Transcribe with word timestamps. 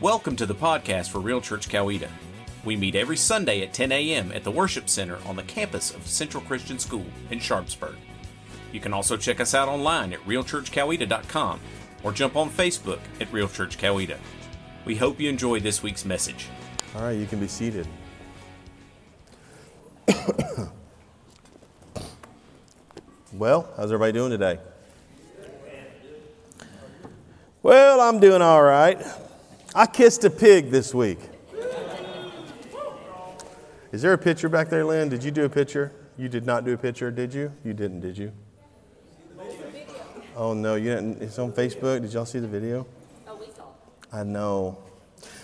Welcome 0.00 0.34
to 0.36 0.46
the 0.46 0.54
podcast 0.54 1.10
for 1.10 1.18
Real 1.18 1.42
Church 1.42 1.68
Coweta. 1.68 2.08
We 2.64 2.74
meet 2.74 2.94
every 2.94 3.18
Sunday 3.18 3.60
at 3.60 3.74
10 3.74 3.92
a.m. 3.92 4.32
at 4.32 4.44
the 4.44 4.50
Worship 4.50 4.88
Center 4.88 5.18
on 5.26 5.36
the 5.36 5.42
campus 5.42 5.94
of 5.94 6.06
Central 6.06 6.42
Christian 6.44 6.78
School 6.78 7.04
in 7.30 7.38
Sharpsburg. 7.38 7.96
You 8.72 8.80
can 8.80 8.94
also 8.94 9.18
check 9.18 9.40
us 9.40 9.54
out 9.54 9.68
online 9.68 10.14
at 10.14 10.20
realchurchcoweta.com 10.20 11.60
or 12.02 12.12
jump 12.12 12.34
on 12.34 12.48
Facebook 12.48 13.00
at 13.20 13.30
Real 13.30 13.46
Church 13.46 13.76
Coweta. 13.76 14.16
We 14.86 14.96
hope 14.96 15.20
you 15.20 15.28
enjoy 15.28 15.60
this 15.60 15.82
week's 15.82 16.06
message. 16.06 16.46
All 16.96 17.02
right, 17.02 17.10
you 17.18 17.26
can 17.26 17.38
be 17.38 17.46
seated. 17.46 17.86
well, 23.34 23.68
how's 23.76 23.92
everybody 23.92 24.12
doing 24.12 24.30
today? 24.30 24.58
Well, 27.62 28.00
I'm 28.00 28.18
doing 28.18 28.40
all 28.40 28.62
right. 28.62 28.98
I 29.74 29.86
kissed 29.86 30.24
a 30.24 30.30
pig 30.30 30.70
this 30.70 30.92
week. 30.92 31.18
Is 33.92 34.02
there 34.02 34.12
a 34.12 34.18
picture 34.18 34.48
back 34.48 34.68
there, 34.68 34.84
Lynn? 34.84 35.08
Did 35.08 35.22
you 35.22 35.30
do 35.30 35.44
a 35.44 35.48
picture? 35.48 35.92
You 36.16 36.28
did 36.28 36.44
not 36.44 36.64
do 36.64 36.72
a 36.72 36.76
picture, 36.76 37.10
did 37.10 37.32
you? 37.32 37.52
You 37.64 37.72
didn't, 37.72 38.00
did 38.00 38.18
you? 38.18 38.32
Oh 40.36 40.54
no, 40.54 40.74
you 40.74 40.90
didn't. 40.94 41.22
It's 41.22 41.38
on 41.38 41.52
Facebook. 41.52 42.00
Did 42.02 42.12
y'all 42.12 42.24
see 42.24 42.38
the 42.38 42.48
video? 42.48 42.86
Oh, 43.28 43.36
we 43.36 43.46
saw. 43.46 43.64
I 44.12 44.24
know. 44.24 44.78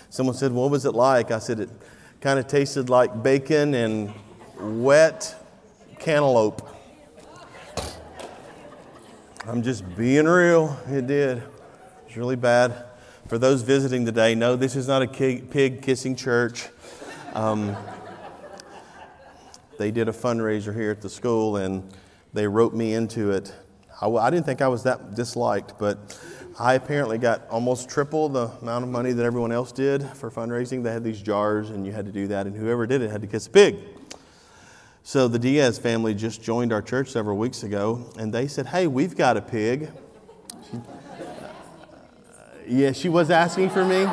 Someone 0.09 0.35
said, 0.35 0.51
What 0.51 0.71
was 0.71 0.85
it 0.85 0.93
like? 0.93 1.31
I 1.31 1.39
said, 1.39 1.59
It 1.59 1.69
kind 2.19 2.39
of 2.39 2.47
tasted 2.47 2.89
like 2.89 3.21
bacon 3.21 3.73
and 3.75 4.13
wet 4.59 5.35
cantaloupe. 5.99 6.67
I'm 9.45 9.61
just 9.61 9.83
being 9.95 10.25
real. 10.25 10.77
It 10.89 11.07
did. 11.07 11.43
It's 12.07 12.17
really 12.17 12.35
bad. 12.35 12.85
For 13.27 13.37
those 13.37 13.61
visiting 13.61 14.05
today, 14.05 14.35
no, 14.35 14.55
this 14.55 14.77
is 14.77 14.87
not 14.87 15.01
a 15.01 15.07
pig 15.07 15.81
kissing 15.81 16.15
church. 16.15 16.69
Um, 17.33 17.75
they 19.77 19.91
did 19.91 20.07
a 20.07 20.13
fundraiser 20.13 20.73
here 20.73 20.91
at 20.91 21.01
the 21.01 21.09
school 21.09 21.57
and 21.57 21.93
they 22.33 22.47
wrote 22.47 22.73
me 22.73 22.93
into 22.93 23.31
it. 23.31 23.53
I, 23.99 24.07
I 24.07 24.29
didn't 24.29 24.45
think 24.45 24.61
I 24.61 24.69
was 24.69 24.83
that 24.83 25.13
disliked, 25.13 25.77
but 25.77 26.17
I 26.57 26.75
apparently 26.75 27.17
got 27.17 27.45
almost 27.49 27.89
triple 27.89 28.29
the 28.29 28.47
amount 28.61 28.85
of 28.85 28.89
money 28.91 29.11
that 29.11 29.25
everyone 29.25 29.51
else 29.51 29.73
did 29.73 30.07
for 30.11 30.31
fundraising. 30.31 30.81
They 30.81 30.93
had 30.93 31.03
these 31.03 31.21
jars, 31.21 31.69
and 31.69 31.85
you 31.85 31.91
had 31.91 32.05
to 32.05 32.13
do 32.13 32.27
that, 32.29 32.47
and 32.47 32.55
whoever 32.55 32.87
did 32.87 33.01
it 33.01 33.11
had 33.11 33.21
to 33.21 33.27
kiss 33.27 33.47
a 33.47 33.49
pig. 33.49 33.75
So 35.03 35.27
the 35.27 35.37
Diaz 35.37 35.77
family 35.77 36.13
just 36.15 36.41
joined 36.41 36.71
our 36.71 36.81
church 36.81 37.09
several 37.09 37.37
weeks 37.37 37.63
ago, 37.63 38.09
and 38.17 38.33
they 38.33 38.47
said, 38.47 38.67
Hey, 38.67 38.87
we've 38.87 39.17
got 39.17 39.35
a 39.35 39.41
pig. 39.41 39.89
Yeah, 42.67 42.91
she 42.91 43.07
was 43.07 43.31
asking 43.31 43.69
for 43.69 43.85
me. 43.85 44.03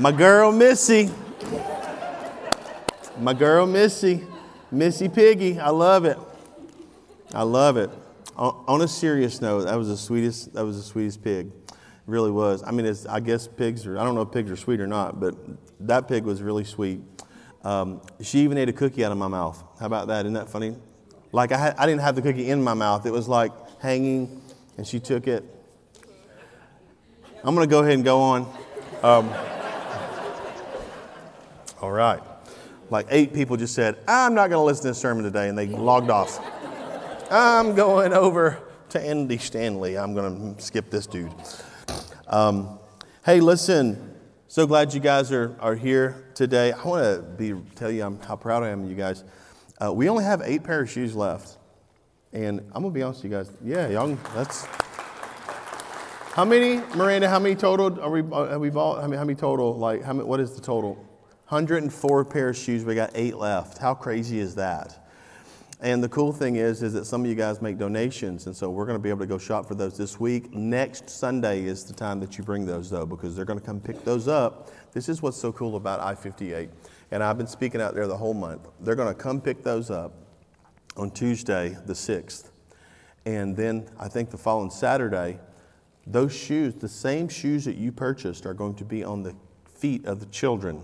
My 0.00 0.12
girl, 0.16 0.50
Missy. 0.50 1.10
My 3.18 3.34
girl, 3.34 3.66
Missy. 3.66 4.26
Missy 4.72 5.10
Piggy. 5.10 5.60
I 5.60 5.68
love 5.68 6.06
it. 6.06 6.18
I 7.34 7.42
love 7.42 7.76
it. 7.76 7.90
On 8.36 8.80
a 8.80 8.88
serious 8.88 9.42
note, 9.42 9.64
that 9.64 9.76
was 9.76 9.88
the 9.88 9.96
sweetest. 9.96 10.54
That 10.54 10.64
was 10.64 10.78
the 10.78 10.82
sweetest 10.82 11.22
pig. 11.22 11.52
It 11.68 11.74
really 12.06 12.30
was. 12.30 12.62
I 12.66 12.70
mean, 12.70 12.92
I 13.08 13.20
guess 13.20 13.46
pigs 13.46 13.86
are. 13.86 13.98
I 13.98 14.04
don't 14.04 14.14
know 14.14 14.22
if 14.22 14.32
pigs 14.32 14.50
are 14.50 14.56
sweet 14.56 14.80
or 14.80 14.86
not, 14.86 15.20
but 15.20 15.34
that 15.80 16.08
pig 16.08 16.24
was 16.24 16.40
really 16.40 16.64
sweet. 16.64 17.02
Um, 17.62 18.00
she 18.22 18.40
even 18.40 18.56
ate 18.56 18.70
a 18.70 18.72
cookie 18.72 19.04
out 19.04 19.12
of 19.12 19.18
my 19.18 19.28
mouth. 19.28 19.62
How 19.78 19.86
about 19.86 20.08
that? 20.08 20.24
Isn't 20.24 20.32
that 20.32 20.48
funny? 20.48 20.76
Like 21.30 21.52
I, 21.52 21.74
I 21.76 21.86
didn't 21.86 22.00
have 22.00 22.16
the 22.16 22.22
cookie 22.22 22.48
in 22.48 22.64
my 22.64 22.74
mouth. 22.74 23.04
It 23.04 23.12
was 23.12 23.28
like 23.28 23.52
hanging, 23.80 24.40
and 24.78 24.86
she 24.86 24.98
took 24.98 25.28
it. 25.28 25.44
I'm 27.46 27.54
going 27.54 27.68
to 27.68 27.70
go 27.70 27.80
ahead 27.80 27.92
and 27.92 28.04
go 28.04 28.22
on. 28.22 28.42
Um, 29.02 29.30
all 31.82 31.92
right. 31.92 32.22
Like 32.88 33.06
eight 33.10 33.34
people 33.34 33.58
just 33.58 33.74
said, 33.74 33.98
I'm 34.08 34.32
not 34.34 34.48
going 34.48 34.62
to 34.62 34.64
listen 34.64 34.84
to 34.84 34.88
this 34.88 34.98
sermon 34.98 35.24
today, 35.24 35.50
and 35.50 35.58
they 35.58 35.66
logged 35.66 36.08
off. 36.08 36.40
I'm 37.30 37.74
going 37.74 38.14
over 38.14 38.62
to 38.88 38.98
Andy 38.98 39.36
Stanley. 39.36 39.98
I'm 39.98 40.14
going 40.14 40.54
to 40.54 40.62
skip 40.62 40.88
this 40.88 41.06
dude. 41.06 41.34
Um, 42.28 42.78
hey, 43.26 43.40
listen, 43.40 44.14
so 44.48 44.66
glad 44.66 44.94
you 44.94 45.00
guys 45.00 45.30
are, 45.30 45.54
are 45.60 45.74
here 45.74 46.30
today. 46.34 46.72
I 46.72 46.82
want 46.82 47.04
to 47.04 47.22
be 47.22 47.52
tell 47.74 47.90
you 47.90 48.04
I'm, 48.04 48.18
how 48.20 48.36
proud 48.36 48.62
I 48.62 48.70
am 48.70 48.84
of 48.84 48.88
you 48.88 48.96
guys. 48.96 49.22
Uh, 49.78 49.92
we 49.92 50.08
only 50.08 50.24
have 50.24 50.40
eight 50.42 50.64
pair 50.64 50.80
of 50.80 50.90
shoes 50.90 51.14
left. 51.14 51.58
And 52.32 52.60
I'm 52.72 52.80
going 52.80 52.94
to 52.94 52.98
be 52.98 53.02
honest 53.02 53.22
with 53.22 53.32
you 53.32 53.36
guys. 53.36 53.52
Yeah, 53.62 53.88
y'all, 53.88 54.16
that's. 54.34 54.66
How 56.34 56.44
many, 56.44 56.82
Miranda, 56.96 57.28
how 57.28 57.38
many 57.38 57.54
total 57.54 58.00
are 58.00 58.10
we, 58.10 58.20
uh, 58.20 58.48
have 58.48 58.60
we 58.60 58.68
bought? 58.68 58.96
How 58.96 59.06
many, 59.06 59.16
how 59.16 59.24
many 59.24 59.36
total? 59.36 59.78
Like, 59.78 60.02
how 60.02 60.12
many, 60.12 60.26
what 60.26 60.40
is 60.40 60.52
the 60.56 60.60
total? 60.60 60.94
104 61.46 62.24
pair 62.24 62.48
of 62.48 62.56
shoes. 62.56 62.84
We 62.84 62.96
got 62.96 63.12
eight 63.14 63.36
left. 63.36 63.78
How 63.78 63.94
crazy 63.94 64.40
is 64.40 64.56
that? 64.56 65.06
And 65.80 66.02
the 66.02 66.08
cool 66.08 66.32
thing 66.32 66.56
is, 66.56 66.82
is 66.82 66.92
that 66.94 67.04
some 67.04 67.20
of 67.20 67.28
you 67.28 67.36
guys 67.36 67.62
make 67.62 67.78
donations, 67.78 68.46
and 68.46 68.56
so 68.56 68.68
we're 68.68 68.84
going 68.84 68.98
to 68.98 69.02
be 69.02 69.10
able 69.10 69.20
to 69.20 69.28
go 69.28 69.38
shop 69.38 69.68
for 69.68 69.76
those 69.76 69.96
this 69.96 70.18
week. 70.18 70.52
Next 70.52 71.08
Sunday 71.08 71.66
is 71.66 71.84
the 71.84 71.92
time 71.92 72.18
that 72.18 72.36
you 72.36 72.42
bring 72.42 72.66
those, 72.66 72.90
though, 72.90 73.06
because 73.06 73.36
they're 73.36 73.44
going 73.44 73.60
to 73.60 73.64
come 73.64 73.78
pick 73.78 74.04
those 74.04 74.26
up. 74.26 74.72
This 74.92 75.08
is 75.08 75.22
what's 75.22 75.36
so 75.36 75.52
cool 75.52 75.76
about 75.76 76.00
I-58, 76.00 76.68
and 77.12 77.22
I've 77.22 77.38
been 77.38 77.46
speaking 77.46 77.80
out 77.80 77.94
there 77.94 78.08
the 78.08 78.16
whole 78.16 78.34
month. 78.34 78.66
They're 78.80 78.96
going 78.96 79.06
to 79.06 79.14
come 79.14 79.40
pick 79.40 79.62
those 79.62 79.88
up 79.88 80.12
on 80.96 81.12
Tuesday, 81.12 81.76
the 81.86 81.94
sixth, 81.94 82.50
and 83.24 83.56
then 83.56 83.88
I 84.00 84.08
think 84.08 84.30
the 84.30 84.38
following 84.38 84.70
Saturday, 84.70 85.38
those 86.06 86.34
shoes, 86.34 86.74
the 86.74 86.88
same 86.88 87.28
shoes 87.28 87.64
that 87.64 87.76
you 87.76 87.92
purchased, 87.92 88.46
are 88.46 88.54
going 88.54 88.74
to 88.76 88.84
be 88.84 89.04
on 89.04 89.22
the 89.22 89.34
feet 89.66 90.06
of 90.06 90.20
the 90.20 90.26
children 90.26 90.82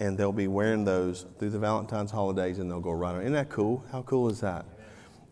and 0.00 0.18
they'll 0.18 0.32
be 0.32 0.48
wearing 0.48 0.84
those 0.84 1.26
through 1.38 1.50
the 1.50 1.58
Valentine's 1.58 2.10
holidays 2.10 2.58
and 2.58 2.70
they'll 2.70 2.80
go 2.80 2.92
right 2.92 3.14
on. 3.14 3.20
Isn't 3.20 3.32
that 3.32 3.48
cool? 3.48 3.84
How 3.92 4.02
cool 4.02 4.28
is 4.28 4.40
that? 4.40 4.66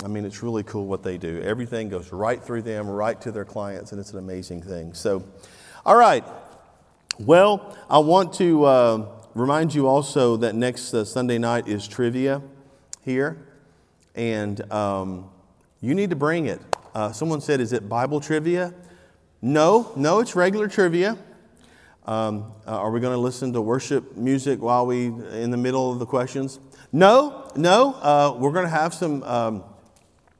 I 0.05 0.09
mean, 0.09 0.25
it's 0.25 0.43
really 0.43 0.63
cool 0.63 0.87
what 0.87 1.03
they 1.03 1.19
do. 1.19 1.41
Everything 1.43 1.89
goes 1.89 2.13
right 2.13 2.43
through 2.43 2.63
them, 2.63 2.89
right 2.89 3.21
to 3.21 3.31
their 3.31 3.45
clients, 3.45 3.93
and 3.93 4.01
it's 4.01 4.13
an 4.13 4.19
amazing 4.19 4.63
thing. 4.63 4.95
So, 4.95 5.25
all 5.87 5.97
right. 5.97 6.25
Well, 7.19 7.77
I 7.89 7.99
want 7.99 8.33
to 8.35 8.65
uh, 8.65 9.07
remind 9.35 9.75
you 9.75 9.87
also 9.87 10.37
that 10.39 10.55
next 10.55 10.93
uh, 10.95 11.05
Sunday 11.05 11.39
night 11.39 11.69
is 11.69 11.87
trivia 11.87 12.43
here, 13.05 13.47
and 14.15 14.73
um, 14.73 15.31
you 15.81 15.95
need 15.95 16.11
to 16.11 16.17
bring 16.17 16.47
it. 16.47 16.61
Uh, 16.95 17.11
someone 17.11 17.41
said, 17.41 17.61
Is 17.61 17.73
it 17.73 17.89
Bible 17.89 18.21
trivia? 18.21 18.75
No, 19.41 19.93
no, 19.97 20.21
it's 20.21 20.37
regular 20.37 20.69
trivia. 20.69 21.17
Um, 22.05 22.53
uh, 22.67 22.77
are 22.77 22.91
we 22.91 23.01
going 23.01 23.15
to 23.15 23.21
listen 23.21 23.53
to 23.55 23.63
worship 23.63 24.17
music 24.17 24.61
while 24.61 24.87
we 24.87 25.07
in 25.07 25.51
the 25.51 25.57
middle 25.57 25.91
of 25.91 25.99
the 25.99 26.07
questions? 26.07 26.61
No, 26.93 27.51
no. 27.57 27.95
Uh, 27.95 28.37
we're 28.39 28.53
going 28.53 28.65
to 28.67 28.71
have 28.71 28.93
some. 28.93 29.23
Um, 29.23 29.65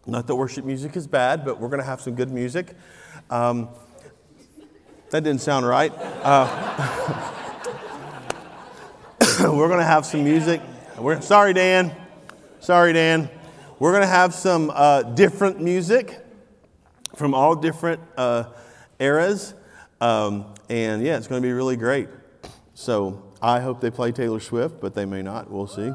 not 0.07 0.27
that 0.27 0.35
worship 0.35 0.65
music 0.65 0.97
is 0.97 1.07
bad, 1.07 1.45
but 1.45 1.61
we're 1.61 1.69
going 1.69 1.81
to 1.81 1.87
have 1.87 2.01
some 2.01 2.15
good 2.15 2.31
music. 2.31 2.75
Um, 3.31 3.69
that 5.11 5.23
didn't 5.25 5.41
sound 5.41 5.67
right. 5.67 5.93
Uh, 5.97 7.29
we're 9.41 9.69
going 9.69 9.79
to 9.79 9.85
have 9.85 10.05
some 10.05 10.25
music. 10.25 10.61
We're 10.99 11.21
sorry, 11.23 11.55
Dan. 11.55 11.93
Sorry, 12.61 12.93
Dan. 12.93 13.31
We're 13.79 13.93
going 13.93 14.03
to 14.03 14.09
have 14.09 14.35
some 14.35 14.71
uh, 14.75 15.03
different 15.03 15.61
music 15.61 16.22
from 17.17 17.35
all 17.35 17.55
different 17.55 18.01
uh, 18.17 18.45
eras. 18.99 19.55
Um, 20.01 20.55
and 20.69 21.03
yeah, 21.03 21.17
it's 21.17 21.29
going 21.29 21.41
to 21.41 21.47
be 21.47 21.53
really 21.53 21.77
great. 21.77 22.09
So 22.75 23.23
I 23.41 23.61
hope 23.61 23.81
they 23.81 23.91
play 23.91 24.13
Taylor 24.13 24.41
Swift, 24.41 24.81
but 24.81 24.95
they 24.95 25.05
may 25.05 25.23
not. 25.23 25.51
We'll 25.51 25.67
see. 25.67 25.93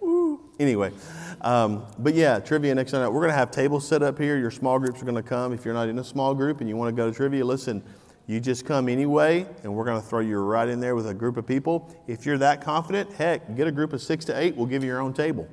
Woo. 0.00 0.40
Anyway, 0.58 0.92
um, 1.40 1.84
but 1.98 2.14
yeah, 2.14 2.38
trivia 2.38 2.74
next 2.74 2.92
night. 2.92 3.08
We're 3.08 3.20
going 3.20 3.32
to 3.32 3.36
have 3.36 3.50
tables 3.50 3.86
set 3.86 4.02
up 4.02 4.18
here. 4.18 4.38
Your 4.38 4.50
small 4.50 4.78
groups 4.78 5.02
are 5.02 5.04
going 5.04 5.16
to 5.16 5.22
come. 5.22 5.52
If 5.52 5.64
you're 5.64 5.74
not 5.74 5.88
in 5.88 5.98
a 5.98 6.04
small 6.04 6.34
group 6.34 6.60
and 6.60 6.68
you 6.68 6.76
want 6.76 6.94
to 6.94 6.96
go 6.96 7.10
to 7.10 7.16
trivia, 7.16 7.44
listen, 7.44 7.82
you 8.26 8.40
just 8.40 8.64
come 8.66 8.88
anyway, 8.88 9.46
and 9.62 9.74
we're 9.74 9.84
going 9.84 10.00
to 10.00 10.06
throw 10.06 10.20
you 10.20 10.38
right 10.38 10.68
in 10.68 10.80
there 10.80 10.96
with 10.96 11.08
a 11.08 11.14
group 11.14 11.36
of 11.36 11.46
people. 11.46 11.94
If 12.06 12.26
you're 12.26 12.38
that 12.38 12.60
confident, 12.60 13.12
heck, 13.12 13.54
get 13.56 13.66
a 13.66 13.72
group 13.72 13.92
of 13.92 14.02
six 14.02 14.24
to 14.24 14.38
eight. 14.38 14.56
We'll 14.56 14.66
give 14.66 14.82
you 14.82 14.90
your 14.90 15.00
own 15.00 15.12
table. 15.12 15.46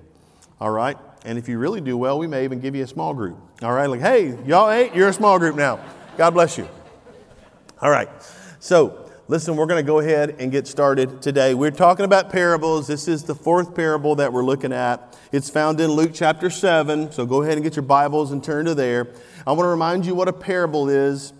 All 0.60 0.72
right? 0.72 0.98
And 1.26 1.38
if 1.38 1.48
you 1.48 1.58
really 1.58 1.82
do 1.82 1.98
well, 1.98 2.20
we 2.20 2.28
may 2.28 2.44
even 2.44 2.60
give 2.60 2.76
you 2.76 2.84
a 2.84 2.88
small 2.88 3.14
group. 3.14 3.38
All 3.62 3.72
right? 3.72 3.88
Like, 3.88 4.02
hey, 4.02 4.38
y'all 4.46 4.70
eight, 4.70 4.94
you're 4.94 5.08
a 5.08 5.14
small 5.14 5.40
group 5.40 5.56
now. 5.56 5.80
God 6.18 6.32
bless 6.32 6.58
you. 6.58 6.68
All 7.82 7.90
right. 7.90 8.10
So, 8.60 9.10
listen, 9.28 9.56
we're 9.56 9.66
going 9.66 9.84
to 9.84 9.88
go 9.88 10.00
ahead 10.00 10.36
and 10.40 10.52
get 10.52 10.68
started 10.68 11.22
today. 11.22 11.54
We're 11.54 11.72
talking 11.72 12.06
about 12.06 12.30
parables. 12.30 12.88
This 12.88 13.08
is 13.08 13.24
the 13.24 13.36
fourth 13.36 13.74
parable 13.74 14.16
that 14.16 14.34
we're 14.34 14.44
looking 14.44 14.74
at. 14.74 15.18
It's 15.32 15.50
found 15.50 15.80
in 15.80 15.92
Luke 15.92 16.12
chapter 16.14 16.50
7. 16.50 17.12
So, 17.12 17.26
go 17.26 17.42
ahead 17.42 17.54
and 17.54 17.64
get 17.64 17.76
your 17.76 17.84
Bibles 17.84 18.32
and 18.32 18.44
turn 18.44 18.66
to 18.66 18.76
there. 18.76 19.08
I 19.48 19.52
want 19.52 19.62
to 19.66 19.70
remind 19.70 20.06
you 20.06 20.16
what 20.16 20.28
a 20.28 20.34
parable 20.34 20.90
is. 20.90 21.34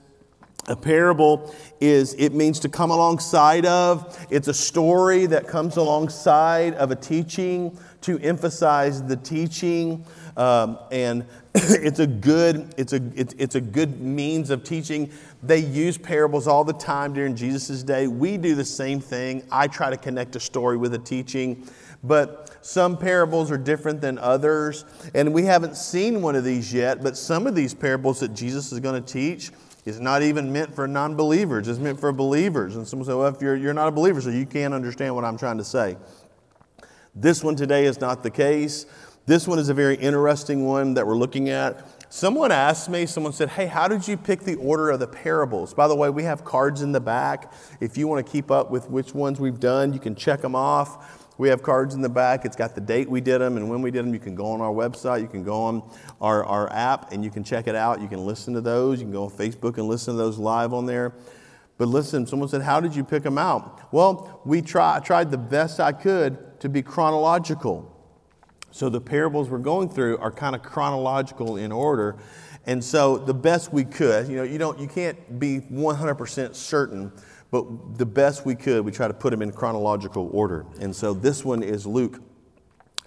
A 0.68 0.78
parable 0.78 1.54
is, 1.82 2.14
it 2.14 2.34
means 2.34 2.60
to 2.60 2.70
come 2.70 2.90
alongside 2.90 3.66
of. 3.66 4.26
It's 4.30 4.48
a 4.48 4.54
story 4.54 5.26
that 5.26 5.46
comes 5.46 5.76
alongside 5.76 6.76
of 6.76 6.90
a 6.90 6.96
teaching 6.96 7.78
to 8.04 8.20
emphasize 8.20 9.04
the 9.04 9.16
teaching. 9.16 10.06
Um, 10.38 10.80
and 10.92 11.26
it's 11.56 12.00
a 12.00 12.08
good, 12.08 12.74
it's 12.78 12.94
a, 12.94 13.02
it's, 13.16 13.34
it's 13.38 13.56
a 13.56 13.62
good 13.62 14.02
means 14.02 14.50
of 14.50 14.64
teaching. 14.64 15.12
They 15.42 15.60
use 15.60 15.98
parables 15.98 16.48
all 16.48 16.64
the 16.64 16.74
time 16.74 17.14
during 17.14 17.36
Jesus' 17.36 17.84
day. 17.84 18.08
We 18.08 18.38
do 18.38 18.56
the 18.56 18.66
same 18.66 19.00
thing. 19.00 19.44
I 19.52 19.68
try 19.68 19.90
to 19.90 19.98
connect 19.98 20.36
a 20.36 20.40
story 20.40 20.78
with 20.78 20.94
a 20.94 21.00
teaching. 21.00 21.68
But 22.04 22.58
some 22.62 22.98
parables 22.98 23.50
are 23.50 23.58
different 23.58 24.02
than 24.02 24.18
others. 24.18 24.86
And 25.14 25.34
we 25.34 25.44
haven't 25.44 25.78
seen 25.78 26.22
one 26.22 26.36
of 26.36 26.44
these 26.44 26.74
yet, 26.74 27.02
but 27.02 27.18
some 27.18 27.48
of 27.48 27.56
these 27.56 27.74
parables 27.74 28.20
that 28.20 28.34
Jesus 28.34 28.72
is 28.72 28.80
going 28.80 29.02
to 29.02 29.14
teach 29.14 29.52
is 29.86 30.00
not 30.00 30.22
even 30.22 30.52
meant 30.52 30.74
for 30.74 30.88
non 30.88 31.16
believers, 31.16 31.68
it's 31.68 31.80
meant 31.80 32.00
for 32.00 32.12
believers. 32.12 32.76
And 32.76 32.88
someone 32.88 33.06
say, 33.06 33.14
well, 33.14 33.28
if 33.28 33.42
you're, 33.42 33.56
you're 33.56 33.74
not 33.74 33.88
a 33.88 33.92
believer, 33.92 34.22
so 34.22 34.30
you 34.30 34.46
can't 34.46 34.74
understand 34.74 35.14
what 35.14 35.26
I'm 35.26 35.38
trying 35.38 35.58
to 35.58 35.64
say. 35.64 35.98
This 37.16 37.44
one 37.44 37.56
today 37.56 37.86
is 37.86 38.02
not 38.02 38.24
the 38.24 38.32
case. 38.32 38.88
This 39.28 39.48
one 39.48 39.60
is 39.60 39.70
a 39.70 39.74
very 39.74 39.96
interesting 39.96 40.66
one 40.66 40.96
that 40.96 41.06
we're 41.06 41.16
looking 41.16 41.50
at. 41.50 41.86
Someone 42.12 42.52
asked 42.52 42.90
me, 42.90 43.06
someone 43.06 43.34
said, 43.34 43.50
Hey, 43.50 43.68
how 43.68 43.88
did 43.88 44.08
you 44.08 44.18
pick 44.18 44.42
the 44.42 44.56
order 44.56 44.90
of 44.90 45.00
the 45.00 45.08
parables? 45.08 45.76
By 45.76 45.88
the 45.88 45.96
way, 45.96 46.10
we 46.10 46.24
have 46.24 46.44
cards 46.44 46.82
in 46.82 46.92
the 46.92 47.00
back. 47.00 47.54
If 47.80 47.98
you 47.98 48.08
want 48.08 48.26
to 48.26 48.32
keep 48.32 48.50
up 48.50 48.72
with 48.72 48.90
which 48.90 49.14
ones 49.14 49.40
we've 49.40 49.60
done, 49.60 49.94
you 49.94 50.00
can 50.00 50.16
check 50.16 50.42
them 50.42 50.56
off. 50.56 51.30
We 51.38 51.50
have 51.50 51.62
cards 51.62 51.94
in 51.94 52.02
the 52.02 52.10
back. 52.10 52.46
It's 52.46 52.56
got 52.56 52.74
the 52.74 52.82
date 52.82 53.08
we 53.08 53.22
did 53.22 53.42
them 53.42 53.58
and 53.58 53.70
when 53.70 53.84
we 53.84 53.92
did 53.92 54.06
them. 54.06 54.14
You 54.14 54.20
can 54.20 54.34
go 54.34 54.48
on 54.48 54.60
our 54.60 54.74
website, 54.74 55.22
you 55.22 55.28
can 55.28 55.44
go 55.44 55.62
on 55.62 55.84
our, 56.20 56.44
our 56.46 56.72
app, 56.74 57.12
and 57.12 57.24
you 57.24 57.30
can 57.30 57.44
check 57.44 57.68
it 57.68 57.76
out. 57.76 58.02
You 58.02 58.08
can 58.08 58.26
listen 58.26 58.56
to 58.56 58.62
those. 58.62 59.00
You 59.00 59.06
can 59.06 59.14
go 59.14 59.26
on 59.26 59.32
Facebook 59.32 59.78
and 59.78 59.88
listen 59.88 60.16
to 60.16 60.18
those 60.18 60.40
live 60.40 60.74
on 60.74 60.88
there. 60.88 61.14
But 61.78 61.90
listen, 61.90 62.26
someone 62.26 62.50
said, 62.50 62.64
How 62.64 62.80
did 62.80 62.96
you 62.96 63.04
pick 63.04 63.22
them 63.22 63.38
out? 63.38 63.94
Well, 63.94 64.42
we 64.46 64.64
try, 64.64 65.00
tried 65.00 65.30
the 65.30 65.38
best 65.38 65.80
I 65.80 65.92
could 65.92 66.40
to 66.64 66.70
be 66.70 66.82
chronological. 66.82 67.94
So 68.72 68.88
the 68.88 69.02
parables 69.02 69.50
we're 69.50 69.58
going 69.58 69.90
through 69.90 70.18
are 70.20 70.32
kind 70.32 70.56
of 70.56 70.64
chronological 70.64 71.58
in 71.58 71.74
order. 71.74 72.16
And 72.66 72.82
so 72.82 73.18
the 73.18 73.34
best 73.34 73.74
we 73.74 73.84
could, 73.84 74.30
you 74.30 74.38
know, 74.38 74.44
you 74.44 74.58
don't 74.58 74.80
you 74.80 74.88
can't 74.88 75.38
be 75.38 75.60
100% 75.60 76.56
certain 76.56 77.12
but 77.52 77.98
the 77.98 78.06
best 78.06 78.46
we 78.46 78.56
could, 78.56 78.86
we 78.86 78.92
try 78.94 79.10
to 79.10 79.14
put 79.14 79.32
them 79.32 79.42
in 79.42 79.52
chronological 79.52 80.30
order. 80.32 80.66
And 80.80 80.96
so 80.96 81.14
this 81.14 81.44
one 81.44 81.62
is 81.62 81.86
Luke 81.86 82.20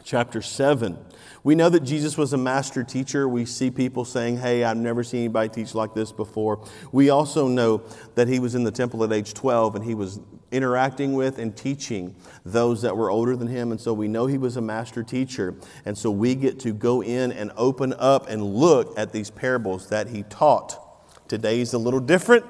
chapter 0.05 0.43
7. 0.43 0.99
We 1.43 1.55
know 1.55 1.71
that 1.71 1.81
Jesus 1.81 2.19
was 2.19 2.35
a 2.35 2.39
master 2.39 2.85
teacher. 2.85 3.27
We 3.27 3.47
see 3.47 3.71
people 3.71 4.05
saying, 4.05 4.37
Hey, 4.37 4.65
I've 4.65 4.77
never 4.77 5.03
seen 5.03 5.21
anybody 5.21 5.49
teach 5.49 5.75
like 5.75 5.95
this 5.95 6.13
before. 6.13 6.63
We 6.93 7.09
also 7.09 7.49
know 7.49 7.83
that 8.17 8.29
he 8.29 8.39
was 8.39 8.55
in 8.55 8.65
the 8.65 8.71
temple 8.71 9.03
at 9.03 9.13
age 9.13 9.33
12 9.33 9.77
and 9.77 9.85
he 9.85 9.95
was 9.95 10.21
interacting 10.57 11.13
with 11.13 11.39
and 11.39 11.57
teaching 11.57 12.15
those 12.45 12.83
that 12.83 12.97
were 12.97 13.11
older 13.11 13.37
than 13.37 13.49
him. 13.49 13.71
And 13.71 13.81
so 13.81 13.93
we 13.93 14.09
know 14.09 14.27
he 14.27 14.39
was 14.39 14.57
a 14.57 14.61
master 14.61 15.03
teacher. 15.03 15.55
And 15.85 15.97
so 15.97 16.11
we 16.11 16.35
get 16.35 16.59
to 16.61 16.73
go 16.73 17.03
in 17.03 17.31
and 17.33 17.53
open 17.57 17.95
up 17.99 18.29
and 18.29 18.43
look 18.43 18.99
at 18.99 19.13
these 19.13 19.31
parables 19.31 19.89
that 19.91 20.09
he 20.09 20.23
taught. 20.25 20.83
Today 21.29 21.61
is 21.61 21.75
a 21.75 21.79
little 21.79 22.01
different. 22.01 22.45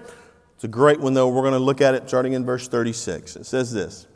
It's 0.55 0.65
a 0.65 0.69
great 0.69 1.01
one, 1.01 1.15
though. 1.15 1.29
We're 1.29 1.43
going 1.43 1.53
to 1.53 1.59
look 1.59 1.81
at 1.81 1.95
it 1.95 2.09
starting 2.09 2.33
in 2.33 2.45
verse 2.45 2.69
36. 2.69 3.37
It 3.37 3.47
says 3.47 3.73
this 3.73 4.07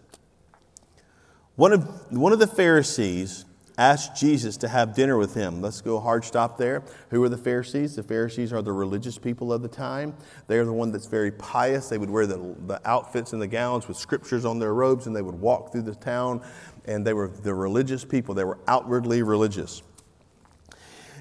One 1.56 1.72
of, 1.72 2.12
one 2.12 2.32
of 2.32 2.38
the 2.38 2.46
Pharisees 2.46 3.44
asked 3.80 4.14
Jesus 4.14 4.58
to 4.58 4.68
have 4.68 4.94
dinner 4.94 5.16
with 5.16 5.32
him. 5.32 5.62
Let's 5.62 5.80
go 5.80 5.98
hard 5.98 6.22
stop 6.26 6.58
there. 6.58 6.82
Who 7.08 7.24
are 7.24 7.30
the 7.30 7.38
Pharisees? 7.38 7.96
The 7.96 8.02
Pharisees 8.02 8.52
are 8.52 8.60
the 8.60 8.72
religious 8.72 9.16
people 9.16 9.54
of 9.54 9.62
the 9.62 9.68
time. 9.68 10.14
They 10.48 10.58
are 10.58 10.66
the 10.66 10.72
one 10.72 10.92
that's 10.92 11.06
very 11.06 11.32
pious. 11.32 11.88
They 11.88 11.96
would 11.96 12.10
wear 12.10 12.26
the, 12.26 12.54
the 12.66 12.78
outfits 12.84 13.32
and 13.32 13.40
the 13.40 13.46
gowns 13.46 13.88
with 13.88 13.96
scriptures 13.96 14.44
on 14.44 14.58
their 14.58 14.74
robes, 14.74 15.06
and 15.06 15.16
they 15.16 15.22
would 15.22 15.40
walk 15.40 15.72
through 15.72 15.82
the 15.82 15.94
town. 15.94 16.42
And 16.84 17.06
they 17.06 17.14
were 17.14 17.28
the 17.28 17.54
religious 17.54 18.04
people. 18.04 18.34
They 18.34 18.44
were 18.44 18.58
outwardly 18.68 19.22
religious. 19.22 19.82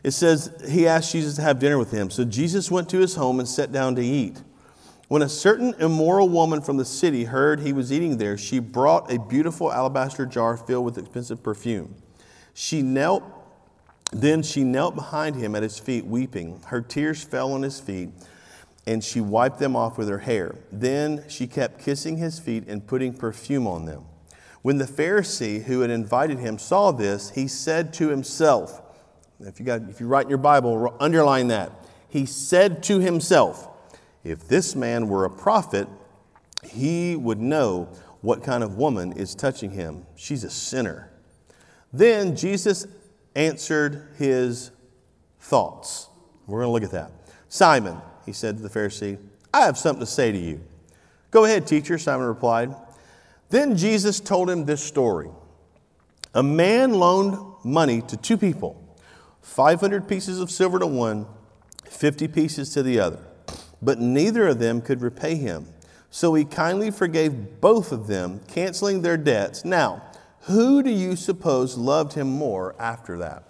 It 0.04 0.12
says 0.12 0.52
he 0.70 0.86
asked 0.86 1.14
Jesus 1.14 1.38
to 1.38 1.42
have 1.42 1.60
dinner 1.60 1.78
with 1.78 1.92
him. 1.92 2.10
So 2.10 2.26
Jesus 2.26 2.70
went 2.70 2.90
to 2.90 3.00
his 3.00 3.16
home 3.16 3.40
and 3.40 3.48
sat 3.48 3.72
down 3.72 3.96
to 3.96 4.04
eat. 4.04 4.44
When 5.08 5.22
a 5.22 5.30
certain 5.30 5.76
immoral 5.80 6.28
woman 6.28 6.62
from 6.62 6.76
the 6.76 6.86
city 6.86 7.24
heard 7.24 7.62
he 7.62 7.72
was 7.72 7.92
eating 7.94 8.18
there, 8.18 8.38
she 8.38 8.60
brought 8.60 9.12
a 9.12 9.18
beautiful 9.18 9.72
alabaster 9.72 10.26
jar 10.26 10.58
filled 10.58 10.84
with 10.84 10.98
expensive 10.98 11.42
perfume. 11.42 11.96
She 12.62 12.82
knelt, 12.82 13.24
then 14.12 14.44
she 14.44 14.66
knelt 14.66 14.94
behind 14.94 15.38
him 15.38 15.56
at 15.56 15.64
his 15.64 15.80
feet, 15.80 16.06
weeping. 16.06 16.62
Her 16.66 16.82
tears 16.82 17.24
fell 17.24 17.54
on 17.54 17.62
his 17.62 17.80
feet, 17.80 18.10
and 18.86 19.02
she 19.02 19.22
wiped 19.22 19.60
them 19.60 19.78
off 19.78 19.98
with 19.98 20.10
her 20.10 20.18
hair. 20.18 20.56
Then 20.70 21.24
she 21.30 21.48
kept 21.48 21.80
kissing 21.80 22.18
his 22.18 22.38
feet 22.38 22.68
and 22.68 22.86
putting 22.86 23.14
perfume 23.14 23.66
on 23.66 23.86
them. 23.86 24.04
When 24.62 24.78
the 24.78 24.84
Pharisee 24.84 25.64
who 25.64 25.80
had 25.80 25.90
invited 25.90 26.40
him 26.40 26.60
saw 26.60 26.92
this, 26.92 27.30
he 27.30 27.48
said 27.48 27.94
to 27.94 28.10
himself, 28.10 28.82
if 29.40 29.58
you, 29.62 29.66
got, 29.66 29.84
if 29.84 30.02
you 30.02 30.08
write 30.08 30.26
in 30.26 30.30
your 30.30 30.38
Bible, 30.38 30.98
underline 31.00 31.48
that. 31.48 31.72
He 32.10 32.26
said 32.26 32.84
to 32.84 33.00
himself, 33.00 33.70
if 34.26 34.50
this 34.50 34.76
man 34.76 35.08
were 35.08 35.24
a 35.24 35.30
prophet, 35.30 35.88
he 36.66 37.16
would 37.16 37.40
know 37.40 37.88
what 38.20 38.44
kind 38.44 38.66
of 38.66 38.76
woman 38.76 39.14
is 39.14 39.34
touching 39.34 39.72
him. 39.72 40.06
She's 40.18 40.44
a 40.44 40.50
sinner. 40.50 41.10
Then 41.92 42.36
Jesus 42.36 42.88
answered 43.36 44.08
his 44.18 44.72
thoughts. 45.40 46.08
We're 46.48 46.60
going 46.60 46.68
to 46.68 46.72
look 46.72 46.84
at 46.84 46.92
that. 46.92 47.12
Simon, 47.48 47.98
he 48.26 48.34
said 48.34 48.58
to 48.58 48.64
the 48.64 48.70
Pharisee, 48.70 49.18
I 49.54 49.62
have 49.62 49.78
something 49.78 50.02
to 50.02 50.12
say 50.12 50.32
to 50.32 50.38
you. 50.38 50.62
Go 51.32 51.46
ahead, 51.46 51.68
teacher, 51.68 51.98
Simon 51.98 52.28
replied. 52.28 52.76
Then 53.50 53.76
Jesus 53.76 54.20
told 54.20 54.50
him 54.50 54.66
this 54.66 54.84
story 54.84 55.30
A 56.34 56.44
man 56.44 56.94
loaned 56.94 57.38
money 57.64 58.02
to 58.04 58.18
two 58.18 58.38
people 58.38 58.82
500 59.42 60.08
pieces 60.08 60.40
of 60.40 60.52
silver 60.52 60.80
to 60.80 60.88
one, 60.88 61.26
50 61.86 62.28
pieces 62.28 62.72
to 62.74 62.84
the 62.84 63.00
other 63.00 63.20
but 63.82 64.00
neither 64.00 64.48
of 64.48 64.60
them 64.60 64.82
could 64.82 65.02
repay 65.02 65.36
him. 65.36 65.68
So 66.10 66.34
he 66.34 66.44
kindly 66.44 66.92
forgave 66.92 67.62
both 67.62 67.92
of 67.92 68.08
them, 68.08 68.42
canceling 68.48 69.02
their 69.02 69.18
debts. 69.18 69.64
Now, 69.64 70.04
who 70.42 70.82
do 70.84 70.90
you 70.90 71.16
suppose 71.16 71.78
loved 71.78 72.14
him 72.14 72.30
more 72.30 72.76
after 72.80 73.18
that? 73.20 73.44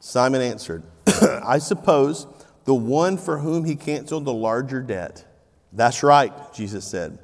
Simon 0.00 0.40
answered, 0.40 0.82
I 1.06 1.58
suppose 1.58 2.26
the 2.64 2.74
one 2.74 3.16
for 3.16 3.38
whom 3.38 3.64
he 3.64 3.76
canceled 3.76 4.24
the 4.24 4.32
larger 4.32 4.80
debt. 4.80 5.24
That's 5.72 6.02
right, 6.02 6.32
Jesus 6.54 6.86
said. 6.86 7.18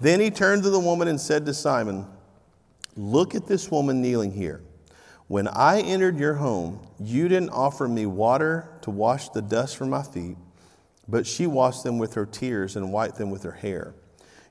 Then 0.00 0.20
he 0.20 0.30
turned 0.30 0.62
to 0.64 0.70
the 0.70 0.80
woman 0.80 1.08
and 1.08 1.20
said 1.20 1.46
to 1.46 1.54
Simon, 1.54 2.06
Look 2.96 3.34
at 3.34 3.46
this 3.46 3.70
woman 3.70 4.02
kneeling 4.02 4.32
here. 4.32 4.62
When 5.28 5.48
I 5.48 5.80
entered 5.80 6.18
your 6.18 6.34
home, 6.34 6.86
you 7.00 7.26
didn't 7.28 7.50
offer 7.50 7.88
me 7.88 8.04
water 8.04 8.68
to 8.82 8.90
wash 8.90 9.30
the 9.30 9.40
dust 9.40 9.76
from 9.76 9.90
my 9.90 10.02
feet 10.02 10.36
but 11.08 11.26
she 11.26 11.46
washed 11.46 11.84
them 11.84 11.98
with 11.98 12.14
her 12.14 12.26
tears 12.26 12.76
and 12.76 12.92
wiped 12.92 13.16
them 13.16 13.30
with 13.30 13.42
her 13.42 13.52
hair. 13.52 13.94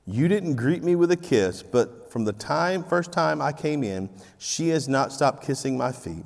You 0.04 0.26
didn't 0.26 0.56
greet 0.56 0.82
me 0.82 0.96
with 0.96 1.12
a 1.12 1.16
kiss, 1.16 1.62
but 1.62 2.10
from 2.10 2.24
the 2.24 2.32
time 2.32 2.82
first 2.82 3.12
time 3.12 3.40
I 3.40 3.52
came 3.52 3.84
in, 3.84 4.10
she 4.36 4.70
has 4.70 4.88
not 4.88 5.12
stopped 5.12 5.44
kissing 5.44 5.76
my 5.76 5.92
feet. 5.92 6.24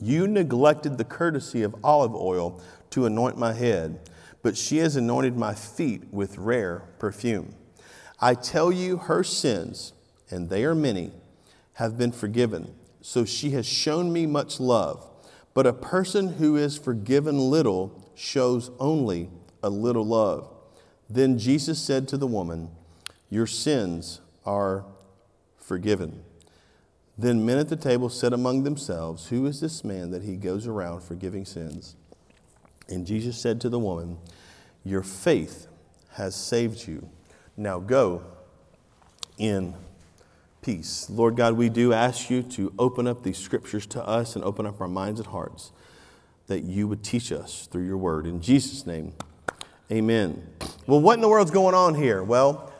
You 0.00 0.26
neglected 0.28 0.98
the 0.98 1.04
courtesy 1.04 1.62
of 1.62 1.74
olive 1.82 2.14
oil 2.14 2.60
to 2.90 3.06
anoint 3.06 3.38
my 3.38 3.54
head, 3.54 4.10
but 4.42 4.56
she 4.56 4.78
has 4.78 4.96
anointed 4.96 5.36
my 5.36 5.54
feet 5.54 6.12
with 6.12 6.36
rare 6.36 6.82
perfume. 6.98 7.54
I 8.20 8.34
tell 8.34 8.70
you, 8.70 8.98
her 8.98 9.24
sins, 9.24 9.94
and 10.30 10.50
they 10.50 10.64
are 10.64 10.74
many, 10.74 11.12
have 11.74 11.96
been 11.96 12.12
forgiven. 12.12 12.74
So 13.00 13.24
she 13.24 13.50
has 13.50 13.66
shown 13.66 14.12
me 14.12 14.26
much 14.26 14.60
love. 14.60 15.08
But 15.54 15.66
a 15.66 15.72
person 15.72 16.34
who 16.34 16.56
is 16.56 16.76
forgiven 16.76 17.38
little 17.38 18.10
shows 18.14 18.70
only 18.78 19.30
a 19.62 19.70
little 19.70 20.04
love. 20.04 20.53
Then 21.08 21.38
Jesus 21.38 21.78
said 21.78 22.08
to 22.08 22.16
the 22.16 22.26
woman, 22.26 22.70
Your 23.30 23.46
sins 23.46 24.20
are 24.44 24.84
forgiven. 25.56 26.24
Then 27.16 27.46
men 27.46 27.58
at 27.58 27.68
the 27.68 27.76
table 27.76 28.08
said 28.08 28.32
among 28.32 28.64
themselves, 28.64 29.28
Who 29.28 29.46
is 29.46 29.60
this 29.60 29.84
man 29.84 30.10
that 30.10 30.22
he 30.22 30.36
goes 30.36 30.66
around 30.66 31.02
forgiving 31.02 31.44
sins? 31.44 31.96
And 32.88 33.06
Jesus 33.06 33.38
said 33.38 33.60
to 33.62 33.68
the 33.68 33.78
woman, 33.78 34.18
Your 34.84 35.02
faith 35.02 35.68
has 36.12 36.34
saved 36.34 36.86
you. 36.86 37.08
Now 37.56 37.78
go 37.78 38.22
in 39.38 39.74
peace. 40.62 41.08
Lord 41.08 41.36
God, 41.36 41.54
we 41.54 41.68
do 41.68 41.92
ask 41.92 42.30
you 42.30 42.42
to 42.42 42.72
open 42.78 43.06
up 43.06 43.22
these 43.22 43.38
scriptures 43.38 43.86
to 43.86 44.04
us 44.06 44.34
and 44.34 44.44
open 44.44 44.66
up 44.66 44.80
our 44.80 44.88
minds 44.88 45.20
and 45.20 45.28
hearts 45.28 45.72
that 46.46 46.62
you 46.62 46.88
would 46.88 47.02
teach 47.02 47.32
us 47.32 47.68
through 47.70 47.86
your 47.86 47.96
word. 47.96 48.26
In 48.26 48.40
Jesus' 48.40 48.86
name, 48.86 49.12
amen. 49.90 50.46
Well, 50.86 51.00
what 51.00 51.14
in 51.14 51.20
the 51.20 51.28
world's 51.28 51.50
going 51.50 51.74
on 51.74 51.94
here? 51.94 52.22
Well, 52.22 52.72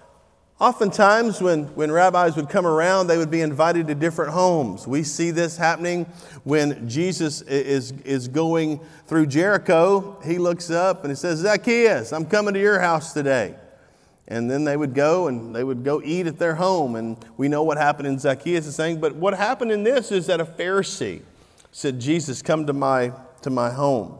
Oftentimes, 0.60 1.42
when, 1.42 1.64
when 1.74 1.90
rabbis 1.90 2.36
would 2.36 2.48
come 2.48 2.64
around, 2.64 3.08
they 3.08 3.18
would 3.18 3.30
be 3.30 3.40
invited 3.40 3.88
to 3.88 3.94
different 3.94 4.32
homes. 4.32 4.86
We 4.86 5.02
see 5.02 5.32
this 5.32 5.56
happening 5.56 6.04
when 6.44 6.88
Jesus 6.88 7.42
is, 7.42 7.90
is 8.04 8.28
going 8.28 8.80
through 9.06 9.26
Jericho. 9.26 10.16
He 10.24 10.38
looks 10.38 10.70
up 10.70 11.02
and 11.02 11.10
he 11.10 11.16
says, 11.16 11.40
Zacchaeus, 11.40 12.12
I'm 12.12 12.24
coming 12.24 12.54
to 12.54 12.60
your 12.60 12.78
house 12.78 13.12
today. 13.12 13.56
And 14.28 14.48
then 14.48 14.64
they 14.64 14.76
would 14.76 14.94
go 14.94 15.26
and 15.26 15.54
they 15.54 15.64
would 15.64 15.84
go 15.84 16.00
eat 16.02 16.28
at 16.28 16.38
their 16.38 16.54
home. 16.54 16.94
And 16.94 17.16
we 17.36 17.48
know 17.48 17.64
what 17.64 17.76
happened 17.76 18.06
in 18.06 18.18
Zacchaeus' 18.20 18.76
thing. 18.76 19.00
But 19.00 19.16
what 19.16 19.34
happened 19.34 19.72
in 19.72 19.82
this 19.82 20.12
is 20.12 20.28
that 20.28 20.40
a 20.40 20.46
Pharisee 20.46 21.22
said, 21.72 22.00
Jesus, 22.00 22.42
come 22.42 22.64
to 22.68 22.72
my, 22.72 23.12
to 23.42 23.50
my 23.50 23.70
home. 23.70 24.18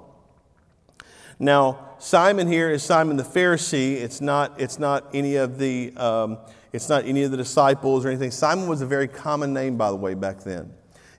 Now, 1.39 1.94
Simon 2.05 2.47
here 2.47 2.69
is 2.69 2.83
Simon 2.83 3.17
the 3.17 3.23
Pharisee. 3.23 3.95
It's 3.95 4.21
not, 4.21 4.61
it's 4.61 4.79
not 4.79 5.09
any 5.15 5.37
of 5.37 5.59
the 5.59 5.91
um, 5.97 6.37
it's 6.71 6.91
not 6.91 7.07
any 7.07 7.23
of 7.23 7.31
the 7.31 7.39
disciples 7.39 8.05
or 8.05 8.11
anything. 8.11 8.31
Simon 8.31 8.69
was 8.69 8.83
a 8.83 8.87
very 8.87 9.09
common 9.09 9.55
name, 9.55 9.79
by 9.79 9.89
the 9.89 9.97
way, 9.97 10.13
back 10.13 10.41
then. 10.41 10.71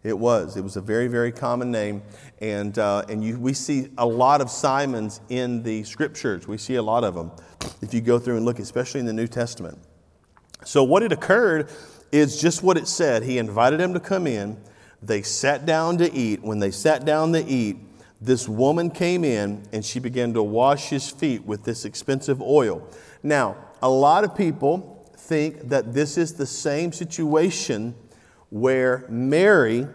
It 0.04 0.13
was. 0.13 0.58
It 0.58 0.62
was 0.62 0.77
a 0.77 0.82
very, 0.82 1.08
very 1.08 1.32
common 1.32 1.72
name. 1.72 2.04
And, 2.39 2.77
uh, 2.77 3.04
and 3.10 3.24
you, 3.24 3.39
we 3.39 3.54
see 3.54 3.88
a 3.98 4.06
lot 4.06 4.42
of 4.42 4.51
Simons 4.51 5.22
in 5.30 5.63
the 5.63 5.84
scriptures. 5.86 6.48
We 6.48 6.60
see 6.60 6.75
a 6.75 6.84
lot 6.84 7.04
of 7.04 7.15
them 7.15 7.32
if 7.82 7.92
you 7.92 8.00
go 8.00 8.20
through 8.20 8.38
and 8.38 8.46
look, 8.46 8.60
especially 8.60 9.00
in 9.00 9.08
the 9.08 9.13
New 9.13 9.27
Testament. 9.27 9.80
So, 10.65 10.84
what 10.84 11.01
had 11.01 11.12
occurred 11.12 11.72
is 12.12 12.39
just 12.39 12.62
what 12.62 12.77
it 12.77 12.88
said. 12.88 13.24
He 13.24 13.39
invited 13.39 13.80
them 13.80 13.96
to 13.96 14.00
come 14.00 14.27
in. 14.27 14.56
They 15.01 15.24
sat 15.24 15.65
down 15.65 15.98
to 15.98 16.13
eat. 16.13 16.44
When 16.44 16.60
they 16.60 16.70
sat 16.70 17.06
down 17.06 17.34
to 17.34 17.44
eat, 17.44 17.77
this 18.22 18.48
woman 18.48 18.89
came 18.89 19.24
in 19.24 19.63
and 19.72 19.84
she 19.84 20.00
began 20.00 20.34
to 20.34 20.43
wash 20.43 20.89
his 20.89 21.10
feet 21.10 21.45
with 21.45 21.63
this 21.63 21.86
expensive 21.86 22.41
oil. 22.41 22.88
Now, 23.22 23.57
a 23.81 23.89
lot 23.89 24.24
of 24.24 24.36
people 24.36 25.10
think 25.17 25.69
that 25.69 25.93
this 25.93 26.17
is 26.17 26.34
the 26.34 26.45
same 26.45 26.91
situation 26.91 27.95
where 28.50 29.05
Mary, 29.10 29.88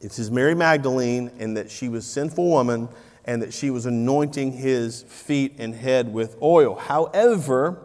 it 0.00 0.12
says 0.12 0.30
Mary 0.30 0.54
Magdalene, 0.54 1.30
and 1.38 1.56
that 1.56 1.70
she 1.70 1.88
was 1.88 2.06
sinful 2.06 2.48
woman 2.48 2.88
and 3.24 3.40
that 3.40 3.54
she 3.54 3.70
was 3.70 3.86
anointing 3.86 4.52
his 4.52 5.02
feet 5.04 5.54
and 5.58 5.74
head 5.74 6.12
with 6.12 6.36
oil. 6.42 6.74
However, 6.74 7.78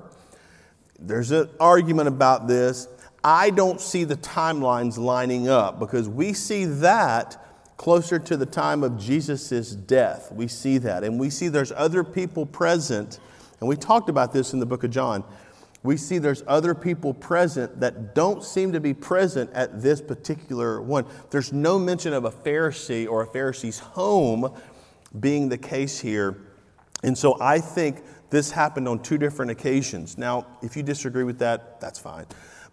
there's 0.99 1.31
an 1.31 1.49
argument 1.59 2.09
about 2.09 2.47
this. 2.47 2.87
I 3.23 3.49
don't 3.49 3.79
see 3.79 4.03
the 4.03 4.17
timelines 4.17 4.97
lining 4.97 5.47
up 5.47 5.79
because 5.79 6.09
we 6.09 6.33
see 6.33 6.65
that 6.65 7.48
closer 7.79 8.19
to 8.19 8.35
the 8.35 8.45
time 8.45 8.83
of 8.83 8.99
Jesus' 8.99 9.71
death. 9.71 10.33
We 10.33 10.49
see 10.49 10.79
that. 10.79 11.05
And 11.05 11.17
we 11.17 11.29
see 11.29 11.47
there's 11.47 11.71
other 11.71 12.03
people 12.03 12.45
present. 12.45 13.21
And 13.61 13.69
we 13.69 13.77
talked 13.77 14.09
about 14.09 14.33
this 14.33 14.51
in 14.51 14.59
the 14.59 14.65
book 14.65 14.83
of 14.83 14.91
John. 14.91 15.23
We 15.81 15.95
see 15.95 16.17
there's 16.17 16.43
other 16.45 16.75
people 16.75 17.13
present 17.13 17.79
that 17.79 18.13
don't 18.13 18.43
seem 18.43 18.73
to 18.73 18.81
be 18.81 18.93
present 18.93 19.49
at 19.53 19.81
this 19.81 20.01
particular 20.01 20.81
one. 20.81 21.05
There's 21.29 21.53
no 21.53 21.79
mention 21.79 22.11
of 22.11 22.25
a 22.25 22.31
Pharisee 22.31 23.09
or 23.09 23.21
a 23.21 23.27
Pharisee's 23.27 23.79
home 23.79 24.53
being 25.17 25.47
the 25.47 25.57
case 25.57 26.01
here. 26.01 26.35
And 27.01 27.17
so 27.17 27.37
I 27.39 27.61
think 27.61 28.03
this 28.29 28.51
happened 28.51 28.89
on 28.89 29.01
two 29.01 29.17
different 29.17 29.51
occasions. 29.51 30.17
Now, 30.17 30.47
if 30.61 30.75
you 30.75 30.83
disagree 30.83 31.23
with 31.23 31.39
that, 31.39 31.79
that's 31.79 31.97
fine 31.97 32.25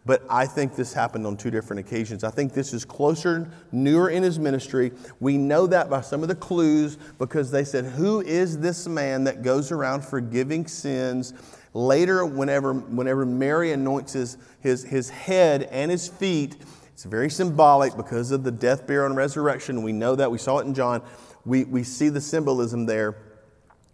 but 0.07 0.23
I 0.31 0.47
think 0.47 0.77
this 0.77 0.93
happened 0.93 1.27
on 1.27 1.37
two 1.37 1.51
different 1.51 1.81
occasions. 1.81 2.23
I 2.23 2.31
think 2.31 2.53
this 2.53 2.73
is 2.73 2.85
closer, 2.85 3.51
newer 3.73 4.09
in 4.09 4.23
his 4.23 4.39
ministry. 4.39 4.93
We 5.19 5.37
know 5.37 5.67
that 5.67 5.91
by 5.91 6.01
some 6.01 6.23
of 6.23 6.29
the 6.29 6.37
clues 6.37 6.97
because 7.19 7.51
they 7.51 7.65
said, 7.65 7.85
Who 7.85 8.21
is 8.21 8.61
this 8.61 8.87
man 8.87 9.25
that 9.25 9.43
goes 9.43 9.73
around 9.73 10.05
forgiving 10.05 10.69
sins? 10.69 11.35
Later, 11.75 12.25
whenever, 12.25 12.73
whenever 12.73 13.27
Mary 13.27 13.73
anoints 13.73 14.13
his, 14.13 14.39
his, 14.61 14.85
his 14.85 15.11
head 15.11 15.65
and 15.65 15.91
his 15.91 16.07
feet, 16.07 16.57
it's 16.95 17.05
very 17.05 17.29
symbolic 17.29 17.97
because 17.97 18.31
of 18.31 18.45
the 18.45 18.53
death, 18.53 18.87
burial, 18.87 19.07
and 19.07 19.17
resurrection. 19.17 19.83
We 19.83 19.93
know 19.93 20.15
that. 20.15 20.31
We 20.31 20.39
saw 20.39 20.59
it 20.59 20.67
in 20.67 20.73
John. 20.73 21.03
We, 21.45 21.65
we 21.65 21.83
see 21.83 22.09
the 22.11 22.21
symbolism 22.21 22.87
there. 22.87 23.17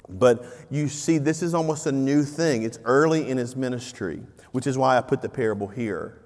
But 0.08 0.44
you 0.70 0.88
see, 0.88 1.16
this 1.18 1.42
is 1.42 1.54
almost 1.54 1.86
a 1.86 1.92
new 1.92 2.22
thing. 2.22 2.64
It's 2.64 2.78
early 2.84 3.28
in 3.30 3.38
his 3.38 3.56
ministry 3.56 4.20
which 4.52 4.66
is 4.66 4.78
why 4.78 4.96
I 4.96 5.00
put 5.00 5.22
the 5.22 5.28
parable 5.28 5.66
here. 5.66 6.18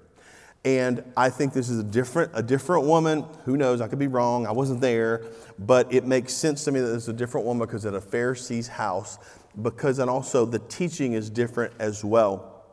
And 0.63 1.03
I 1.15 1.29
think 1.29 1.53
this 1.53 1.69
is 1.69 1.79
a 1.79 1.83
different, 1.83 2.31
a 2.33 2.43
different 2.43 2.85
woman. 2.85 3.25
Who 3.45 3.55
knows? 3.55 3.79
I 3.79 3.87
could 3.87 3.99
be 3.99 4.07
wrong. 4.07 4.45
I 4.45 4.51
wasn't 4.51 4.81
there. 4.81 5.23
But 5.57 5.93
it 5.93 6.05
makes 6.05 6.33
sense 6.33 6.65
to 6.65 6.71
me 6.71 6.81
that 6.81 6.93
it's 6.93 7.07
a 7.07 7.13
different 7.13 7.47
woman 7.47 7.65
because 7.65 7.85
at 7.85 7.93
a 7.93 8.01
Pharisee's 8.01 8.67
house, 8.67 9.17
because 9.61 9.99
and 9.99 10.09
also 10.09 10.45
the 10.45 10.59
teaching 10.59 11.13
is 11.13 11.29
different 11.29 11.73
as 11.79 12.03
well. 12.03 12.65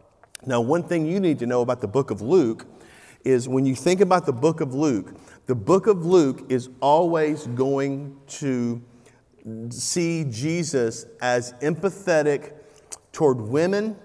Now, 0.45 0.61
one 0.61 0.83
thing 0.83 1.07
you 1.07 1.21
need 1.21 1.39
to 1.39 1.47
know 1.47 1.63
about 1.63 1.81
the 1.81 1.89
book 1.89 2.11
of 2.11 2.21
Luke 2.21 2.67
is 3.25 3.49
when 3.49 3.65
you 3.65 3.75
think 3.75 4.01
about 4.01 4.27
the 4.27 4.33
book 4.33 4.61
of 4.61 4.75
Luke, 4.75 5.17
the 5.47 5.55
book 5.55 5.87
of 5.87 6.05
Luke 6.05 6.47
is 6.51 6.69
always 6.81 7.47
going 7.47 8.17
to 8.27 8.83
see 9.71 10.25
Jesus 10.25 11.07
as 11.21 11.53
empathetic 11.55 12.55
toward 13.13 13.41
women 13.41 13.97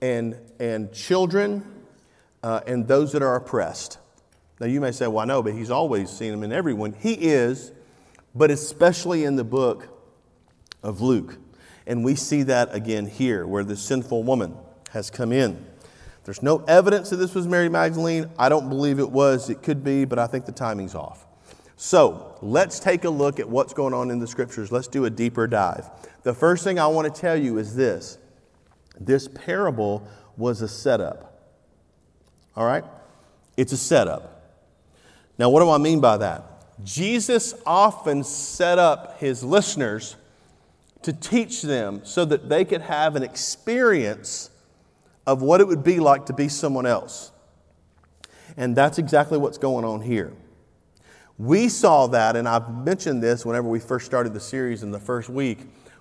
and, 0.00 0.36
and 0.58 0.92
children 0.92 1.64
uh, 2.42 2.60
and 2.66 2.88
those 2.88 3.12
that 3.12 3.22
are 3.22 3.36
oppressed. 3.36 3.98
Now, 4.60 4.66
you 4.66 4.80
may 4.80 4.92
say, 4.92 5.06
well, 5.06 5.20
I 5.20 5.24
know, 5.24 5.42
but 5.42 5.54
he's 5.54 5.70
always 5.70 6.10
seen 6.10 6.30
them 6.30 6.42
in 6.42 6.52
everyone. 6.52 6.92
He 6.92 7.14
is, 7.14 7.72
but 8.34 8.50
especially 8.50 9.24
in 9.24 9.36
the 9.36 9.44
book 9.44 9.88
of 10.82 11.00
Luke. 11.00 11.38
And 11.86 12.04
we 12.04 12.14
see 12.14 12.42
that 12.44 12.74
again 12.74 13.06
here, 13.06 13.46
where 13.46 13.64
the 13.64 13.76
sinful 13.76 14.22
woman 14.22 14.54
has 14.90 15.10
come 15.10 15.32
in. 15.32 15.66
There's 16.24 16.42
no 16.42 16.58
evidence 16.68 17.10
that 17.10 17.16
this 17.16 17.34
was 17.34 17.46
Mary 17.46 17.68
Magdalene. 17.68 18.30
I 18.38 18.48
don't 18.48 18.68
believe 18.68 18.98
it 18.98 19.10
was. 19.10 19.48
It 19.48 19.62
could 19.62 19.82
be, 19.82 20.04
but 20.04 20.18
I 20.18 20.26
think 20.26 20.44
the 20.44 20.52
timing's 20.52 20.94
off. 20.94 21.26
So 21.76 22.36
let's 22.42 22.78
take 22.78 23.04
a 23.04 23.10
look 23.10 23.40
at 23.40 23.48
what's 23.48 23.72
going 23.72 23.94
on 23.94 24.10
in 24.10 24.18
the 24.18 24.26
scriptures. 24.26 24.70
Let's 24.70 24.86
do 24.86 25.06
a 25.06 25.10
deeper 25.10 25.46
dive. 25.46 25.88
The 26.22 26.34
first 26.34 26.62
thing 26.62 26.78
I 26.78 26.86
want 26.86 27.12
to 27.12 27.20
tell 27.20 27.36
you 27.36 27.56
is 27.56 27.74
this 27.74 28.18
this 29.00 29.26
parable 29.26 30.06
was 30.36 30.62
a 30.62 30.68
setup. 30.68 31.38
All 32.54 32.66
right? 32.66 32.84
It's 33.56 33.72
a 33.72 33.76
setup. 33.76 34.42
Now, 35.38 35.48
what 35.48 35.60
do 35.60 35.70
I 35.70 35.78
mean 35.78 36.00
by 36.00 36.18
that? 36.18 36.44
Jesus 36.84 37.54
often 37.66 38.22
set 38.24 38.78
up 38.78 39.18
his 39.18 39.42
listeners 39.42 40.16
to 41.02 41.12
teach 41.12 41.62
them 41.62 42.02
so 42.04 42.24
that 42.26 42.48
they 42.48 42.64
could 42.64 42.82
have 42.82 43.16
an 43.16 43.22
experience 43.22 44.50
of 45.26 45.42
what 45.42 45.60
it 45.60 45.66
would 45.66 45.84
be 45.84 45.98
like 45.98 46.26
to 46.26 46.32
be 46.32 46.48
someone 46.48 46.86
else. 46.86 47.32
And 48.56 48.76
that's 48.76 48.98
exactly 48.98 49.38
what's 49.38 49.58
going 49.58 49.84
on 49.84 50.02
here. 50.02 50.32
We 51.38 51.68
saw 51.70 52.06
that, 52.08 52.36
and 52.36 52.46
I've 52.46 52.84
mentioned 52.84 53.22
this 53.22 53.46
whenever 53.46 53.68
we 53.68 53.80
first 53.80 54.04
started 54.04 54.34
the 54.34 54.40
series 54.40 54.82
in 54.82 54.90
the 54.90 54.98
first 54.98 55.30
week. 55.30 55.60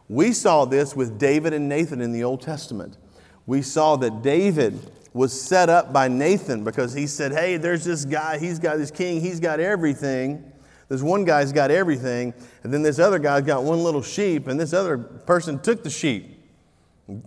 We 0.10 0.34
saw 0.34 0.66
this 0.66 0.96
with 0.96 1.20
David 1.20 1.54
and 1.54 1.70
Nathan 1.70 2.02
in 2.02 2.12
the 2.12 2.24
Old 2.24 2.42
Testament. 2.42 2.98
We 3.46 3.62
saw 3.62 3.96
that 3.98 4.22
David 4.22 4.92
was 5.14 5.40
set 5.40 5.70
up 5.70 5.94
by 5.94 6.08
Nathan 6.08 6.64
because 6.64 6.94
he 6.94 7.08
said, 7.08 7.32
Hey, 7.32 7.58
there's 7.58 7.86
this 7.86 8.06
guy, 8.06 8.40
he's 8.40 8.60
got 8.60 8.78
this 8.78 8.92
king, 8.92 9.22
he's 9.22 9.40
got 9.40 9.60
everything. 9.60 10.52
This 10.88 11.04
one 11.04 11.24
guy's 11.24 11.54
got 11.54 11.70
everything, 11.70 12.34
and 12.64 12.74
then 12.74 12.82
this 12.82 12.98
other 12.98 13.20
guy's 13.20 13.44
got 13.44 13.64
one 13.64 13.84
little 13.84 14.02
sheep, 14.02 14.48
and 14.48 14.60
this 14.60 14.74
other 14.74 14.98
person 14.98 15.60
took 15.60 15.84
the 15.84 15.90
sheep 15.90 16.44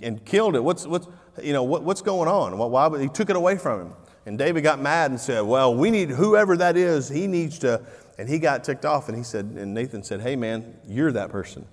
and 0.03 0.25
killed 0.25 0.57
it. 0.57 0.65
What's, 0.65 0.85
what's, 0.85 1.07
you 1.41 1.53
know, 1.53 1.63
what, 1.63 1.85
what's 1.85 2.03
going 2.03 2.29
on? 2.29 2.59
Why, 2.59 2.89
why, 2.89 3.01
he 3.01 3.09
took 3.09 3.31
it 3.31 3.37
away 3.37 3.57
from 3.57 3.83
him. 3.83 3.93
And 4.27 4.37
David 4.37 4.63
got 4.63 4.81
mad 4.81 5.13
and 5.13 5.21
said, 5.21 5.43
Well, 5.43 5.75
we 5.77 5.93
need 5.93 6.11
whoever 6.11 6.57
that 6.57 6.77
is, 6.77 7.09
he 7.09 7.29
needs 7.29 7.61
to. 7.61 7.81
And 8.19 8.29
he 8.29 8.41
got 8.41 8.65
ticked 8.65 8.85
off, 8.85 9.09
and 9.09 9.17
he 9.17 9.23
said, 9.23 9.45
and 9.45 9.73
Nathan 9.73 10.03
said, 10.03 10.21
Hey, 10.21 10.35
man, 10.35 10.77
you're 10.87 11.13
that 11.13 11.31
person. 11.31 11.65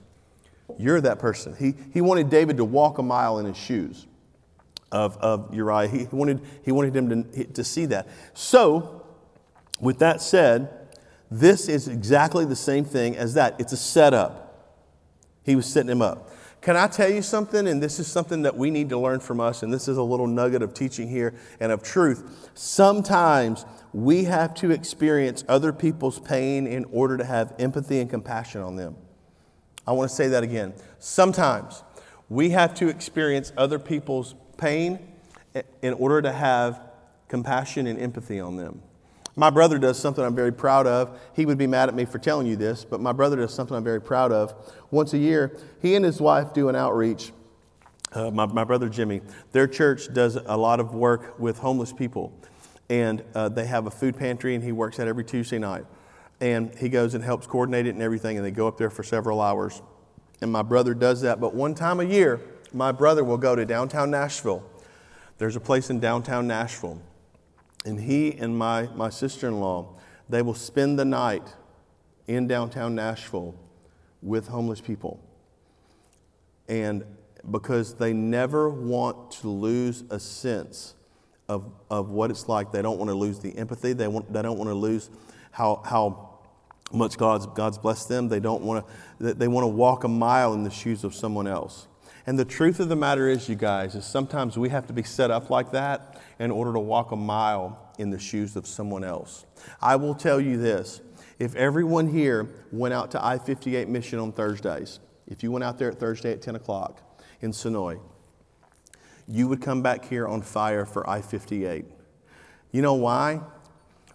You're 0.78 1.02
that 1.02 1.20
person. 1.20 1.56
He, 1.58 1.74
he 1.94 2.02
wanted 2.02 2.30
David 2.30 2.58
to 2.58 2.66
walk 2.66 2.98
a 2.98 3.04
mile 3.04 3.40
in 3.40 3.46
his 3.46 3.58
shoes 3.58 4.06
of, 4.92 5.18
of 5.18 5.54
Uriah. 5.54 5.88
He 5.88 6.08
wanted, 6.12 6.42
he 6.64 6.72
wanted 6.72 6.96
him 6.96 7.32
to, 7.32 7.44
to 7.46 7.64
see 7.64 7.86
that. 7.88 8.08
So, 8.34 9.06
with 9.80 10.00
that 10.00 10.22
said, 10.22 10.70
this 11.32 11.70
is 11.70 11.88
exactly 11.88 12.46
the 12.46 12.56
same 12.56 12.86
thing 12.86 13.16
as 13.16 13.36
that. 13.36 13.56
It's 13.60 13.74
a 13.74 13.78
setup. 13.78 14.46
He 15.44 15.56
was 15.56 15.66
setting 15.66 15.92
him 15.92 16.02
up. 16.02 16.30
Can 16.62 16.76
I 16.76 16.88
tell 16.88 17.10
you 17.10 17.22
something? 17.22 17.68
And 17.68 17.82
this 17.82 18.00
is 18.00 18.08
something 18.08 18.42
that 18.42 18.58
we 18.58 18.70
need 18.70 18.90
to 18.90 18.98
learn 18.98 19.22
from 19.22 19.40
us, 19.40 19.64
and 19.64 19.72
this 19.72 19.88
is 19.88 19.98
a 19.98 20.04
little 20.04 20.28
nugget 20.28 20.62
of 20.62 20.74
teaching 20.74 21.08
here 21.08 21.34
and 21.60 21.72
of 21.72 21.84
truth. 21.84 22.50
Sometimes 22.54 23.66
we 23.94 24.26
have 24.26 24.54
to 24.56 24.72
experience 24.72 25.44
other 25.48 25.72
people's 25.72 26.20
pain 26.20 26.68
in 26.68 26.86
order 26.92 27.18
to 27.18 27.24
have 27.24 27.54
empathy 27.60 28.00
and 28.00 28.10
compassion 28.10 28.62
on 28.62 28.76
them. 28.76 28.96
I 29.90 29.92
want 29.92 30.08
to 30.12 30.16
say 30.16 30.28
that 30.28 30.44
again. 30.44 30.76
Sometimes 31.00 31.82
we 32.30 32.52
have 32.52 32.76
to 32.76 32.90
experience 32.90 33.52
other 33.58 33.80
people's 33.80 34.36
pain 34.56 35.00
in 35.82 35.94
order 35.96 36.22
to 36.22 36.32
have 36.32 36.80
compassion 37.28 37.88
and 37.88 38.00
empathy 38.00 38.40
on 38.40 38.56
them. 38.56 38.84
My 39.36 39.50
brother 39.50 39.80
does 39.80 39.98
something 39.98 40.24
I'm 40.24 40.36
very 40.36 40.54
proud 40.54 40.86
of. 40.86 41.20
He 41.36 41.48
would 41.48 41.58
be 41.58 41.66
mad 41.66 41.90
at 41.90 41.96
me 41.96 42.06
for 42.06 42.20
telling 42.20 42.46
you 42.46 42.56
this, 42.56 42.86
but 42.86 43.02
my 43.02 43.12
brother 43.12 43.38
does 43.38 43.52
something 43.52 43.76
I'm 43.76 43.84
very 43.84 44.00
proud 44.00 44.32
of. 44.32 44.54
Once 44.92 45.14
a 45.14 45.18
year, 45.18 45.58
he 45.82 45.96
and 45.96 46.06
his 46.06 46.22
wife 46.22 46.54
do 46.54 46.70
an 46.70 46.76
outreach 46.76 47.32
uh, 48.12 48.32
my, 48.32 48.46
my 48.46 48.64
brother 48.64 48.90
Jimmy, 48.90 49.22
their 49.54 49.68
church 49.68 50.14
does 50.14 50.36
a 50.36 50.58
lot 50.58 50.80
of 50.80 50.94
work 50.94 51.40
with 51.40 51.60
homeless 51.60 51.94
people. 51.94 52.32
And 52.90 53.24
uh, 53.36 53.50
they 53.50 53.66
have 53.66 53.86
a 53.86 53.92
food 53.92 54.18
pantry, 54.18 54.56
and 54.56 54.64
he 54.64 54.72
works 54.72 54.98
that 54.98 55.08
every 55.08 55.24
Tuesday 55.24 55.60
night. 55.60 55.86
And 56.42 56.74
he 56.76 56.90
goes 56.90 57.14
and 57.14 57.24
helps 57.24 57.48
coordinate 57.48 57.86
it 57.86 57.96
and 57.96 58.02
everything, 58.02 58.38
and 58.38 58.46
they 58.46 58.52
go 58.52 58.68
up 58.68 58.78
there 58.78 58.90
for 58.90 59.04
several 59.04 59.42
hours. 59.42 59.82
And 60.42 60.52
my 60.52 60.62
brother 60.62 60.94
does 60.94 61.22
that. 61.22 61.42
But 61.42 61.54
one 61.54 61.76
time 61.76 62.00
a 62.00 62.06
year, 62.06 62.40
my 62.74 62.92
brother 62.92 63.24
will 63.24 63.38
go 63.38 63.56
to 63.56 63.66
downtown 63.66 64.12
Nashville. 64.12 64.64
There's 65.38 65.56
a 65.56 65.60
place 65.60 65.90
in 65.90 66.00
downtown 66.00 66.48
Nashville. 66.48 67.02
And 67.86 68.00
he 68.00 68.38
and 68.38 68.58
my, 68.58 68.88
my 68.96 69.10
sister 69.10 69.48
in 69.48 69.60
law, 69.60 69.96
they 70.30 70.42
will 70.42 70.54
spend 70.54 70.98
the 70.98 71.06
night 71.06 71.56
in 72.28 72.48
downtown 72.48 72.96
Nashville 72.96 73.56
with 74.22 74.48
homeless 74.48 74.82
people. 74.82 75.20
And 76.68 77.04
because 77.52 77.96
they 77.96 78.14
never 78.14 78.70
want 78.70 79.32
to 79.32 79.50
lose 79.50 80.04
a 80.10 80.20
sense 80.20 80.96
of, 81.50 81.72
of 81.90 82.10
what 82.10 82.30
it's 82.30 82.48
like. 82.48 82.72
They 82.72 82.82
don't 82.82 82.98
want 82.98 83.10
to 83.10 83.16
lose 83.16 83.40
the 83.40 83.58
empathy. 83.58 83.92
They, 83.94 84.08
want, 84.08 84.32
they 84.32 84.42
don't 84.42 84.58
want 84.58 84.70
to 84.70 84.76
lose 84.76 85.10
how, 85.52 85.82
how 85.84 86.29
much 86.92 87.18
God's, 87.18 87.46
God's 87.48 87.78
blessed 87.78 88.10
them. 88.10 88.30
They 88.30 88.40
don't 88.40 88.64
want 88.64 88.86
to, 89.20 89.34
they 89.34 89.48
want 89.48 89.64
to 89.64 89.70
walk 89.70 90.04
a 90.04 90.08
mile 90.08 90.54
in 90.54 90.64
the 90.64 90.70
shoes 90.70 91.04
of 91.04 91.14
someone 91.14 91.48
else. 91.48 91.88
And 92.26 92.38
the 92.38 92.46
truth 92.46 92.80
of 92.80 92.90
the 92.90 92.96
matter 92.96 93.28
is, 93.28 93.50
you 93.50 93.56
guys, 93.56 93.96
is 93.96 94.06
sometimes 94.06 94.58
we 94.58 94.70
have 94.70 94.86
to 94.88 94.94
be 94.94 95.04
set 95.04 95.32
up 95.32 95.50
like 95.50 95.72
that 95.72 96.22
in 96.38 96.52
order 96.52 96.74
to 96.74 96.80
walk 96.80 97.12
a 97.12 97.16
mile 97.16 97.92
in 97.98 98.10
the 98.10 98.20
shoes 98.20 98.56
of 98.56 98.68
someone 98.68 99.04
else. 99.04 99.46
I 99.82 99.96
will 99.96 100.16
tell 100.16 100.40
you 100.40 100.58
this 100.58 101.02
if 101.40 101.56
everyone 101.56 102.08
here 102.08 102.48
went 102.72 102.94
out 102.94 103.12
to 103.12 103.26
I 103.26 103.38
58 103.38 103.88
Mission 103.88 104.20
on 104.20 104.32
Thursdays, 104.32 105.00
if 105.28 105.42
you 105.42 105.52
went 105.52 105.64
out 105.64 105.78
there 105.78 105.90
at 105.90 106.00
Thursday 106.00 106.32
at 106.32 106.42
10 106.42 106.56
o'clock, 106.56 107.02
in 107.42 107.52
Senoia, 107.52 108.00
you 109.28 109.48
would 109.48 109.62
come 109.62 109.82
back 109.82 110.06
here 110.06 110.28
on 110.28 110.42
fire 110.42 110.86
for 110.86 111.10
I 111.10 111.22
58. 111.22 111.86
You 112.72 112.82
know 112.82 112.96
why? 112.96 113.42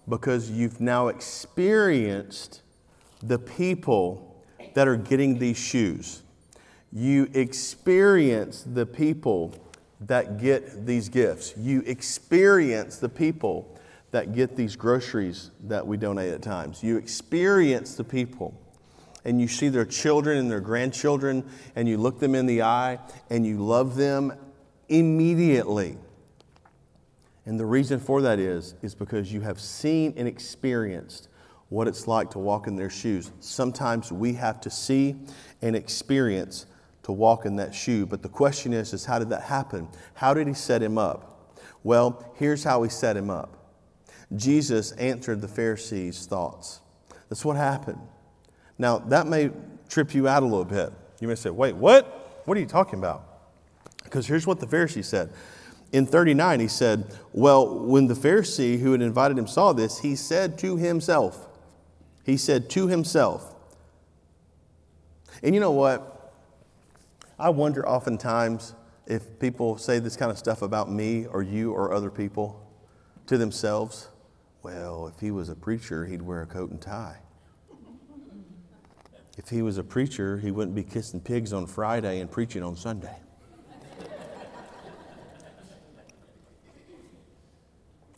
Because 0.09 0.51
you've 0.51 0.81
now 0.81 1.09
experienced 1.09 2.63
the 3.27 3.39
people 3.39 4.45
that 4.75 4.89
are 4.89 4.97
getting 4.97 5.39
these 5.39 5.57
shoes. 5.57 6.23
You 6.93 7.29
experience 7.35 8.63
the 8.63 8.87
people 8.87 9.55
that 10.01 10.39
get 10.39 10.87
these 10.87 11.09
gifts. 11.09 11.55
You 11.57 11.83
experience 11.87 12.99
the 12.99 13.09
people 13.09 13.79
that 14.11 14.33
get 14.33 14.57
these 14.57 14.77
groceries 14.77 15.51
that 15.65 15.87
we 15.87 15.97
donate 15.97 16.33
at 16.33 16.43
times. 16.43 16.83
You 16.83 16.97
experience 16.99 17.97
the 17.97 18.05
people 18.05 18.61
and 19.25 19.41
you 19.41 19.49
see 19.49 19.69
their 19.69 19.87
children 19.87 20.39
and 20.39 20.51
their 20.51 20.61
grandchildren 20.61 21.45
and 21.75 21.89
you 21.89 21.97
look 21.97 22.21
them 22.21 22.35
in 22.35 22.47
the 22.47 22.63
eye 22.63 22.99
and 23.31 23.47
you 23.47 23.59
love 23.59 23.97
them 23.97 24.33
immediately. 24.89 25.97
And 27.47 27.59
the 27.59 27.67
reason 27.67 27.99
for 27.99 28.23
that 28.23 28.39
is 28.39 28.75
is 28.83 28.95
because 28.95 29.33
you 29.33 29.41
have 29.41 29.61
seen 29.61 30.15
and 30.17 30.29
experienced 30.29 31.29
what 31.69 31.89
it's 31.89 32.07
like 32.07 32.31
to 32.31 32.39
walk 32.39 32.67
in 32.67 32.77
their 32.77 32.91
shoes. 32.91 33.31
Sometimes 33.41 34.13
we 34.13 34.35
have 34.35 34.61
to 34.63 34.71
see 34.71 35.17
and 35.63 35.75
experience 35.75 36.67
to 37.05 37.13
walk 37.13 37.47
in 37.47 37.57
that 37.57 37.75
shoe, 37.75 38.07
but 38.07 38.23
the 38.23 38.29
question 38.29 38.73
is 38.73 38.93
is 38.93 39.05
how 39.05 39.19
did 39.19 39.31
that 39.31 39.43
happen? 39.43 39.89
How 40.15 40.35
did 40.35 40.47
he 40.47 40.55
set 40.55 40.83
him 40.83 40.99
up? 40.99 41.59
Well, 41.83 42.33
here's 42.37 42.65
how 42.65 42.83
he 42.83 42.91
set 42.91 43.17
him 43.17 43.31
up. 43.31 43.59
Jesus 44.35 44.93
answered 44.93 45.41
the 45.41 45.49
Pharisees' 45.49 46.27
thoughts. 46.27 46.81
That's 47.29 47.45
what 47.45 47.57
happened. 47.57 48.01
Now, 48.79 48.99
that 48.99 49.27
may 49.27 49.51
trip 49.89 50.15
you 50.15 50.27
out 50.27 50.43
a 50.43 50.47
little 50.47 50.65
bit. 50.65 50.93
You 51.21 51.29
may 51.29 51.35
say, 51.35 51.51
wait, 51.51 51.77
what? 51.77 52.43
What 52.45 52.57
are 52.57 52.61
you 52.61 52.67
talking 52.67 52.99
about? 52.99 53.35
Because 54.03 54.27
here's 54.27 54.47
what 54.47 54.61
the 54.61 54.67
Pharisee 54.67 55.05
said. 55.05 55.33
In 55.93 56.07
39, 56.07 56.61
he 56.61 56.69
said, 56.69 57.07
Well, 57.33 57.85
when 57.85 58.09
the 58.09 58.15
Pharisee 58.15 58.81
who 58.81 58.93
had 58.93 59.01
invited 59.01 59.39
him 59.39 59.47
saw 59.47 59.73
this, 59.73 60.01
he 60.01 60.17
said 60.17 60.59
to 60.59 60.77
himself, 60.77 61.47
He 62.25 62.37
said 62.37 62.71
to 62.71 62.89
himself, 62.89 63.55
and 65.43 65.55
you 65.55 65.61
know 65.61 65.73
what? 65.73 66.33
I 67.39 67.51
wonder 67.51 67.87
oftentimes 67.87 68.75
if 69.07 69.39
people 69.39 69.77
say 69.77 69.99
this 69.99 70.17
kind 70.17 70.31
of 70.31 70.39
stuff 70.39 70.63
about 70.63 70.91
me 70.91 71.27
or 71.27 71.43
you 71.43 71.73
or 71.73 71.93
other 71.93 72.11
people 72.11 72.65
to 73.27 73.37
themselves. 73.37 74.09
Well, 74.63 75.09
if 75.09 75.21
he 75.21 75.31
was 75.31 75.51
a 75.51 75.55
preacher, 75.55 76.07
he'd 76.07 76.23
wear 76.23 76.43
a 76.43 76.47
coat 76.47 76.71
and 76.71 76.81
tie. 76.81 77.19
If 79.37 79.49
he 79.49 79.63
was 79.63 79.79
a 79.79 79.85
preacher, 79.85 80.39
he 80.39 80.51
wouldn't 80.51 80.75
be 80.75 80.85
kissing 80.85 81.21
pigs 81.21 81.53
on 81.53 81.67
Friday 81.67 82.21
and 82.21 82.31
preaching 82.31 82.63
on 82.63 82.77
Sunday. 82.77 83.17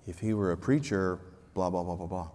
if 0.07 0.21
he 0.21 0.35
were 0.35 0.53
a 0.53 0.57
preacher, 0.57 1.19
blah, 1.55 1.71
blah, 1.71 1.83
blah, 1.83 1.97
blah, 1.97 2.07
blah. 2.07 2.29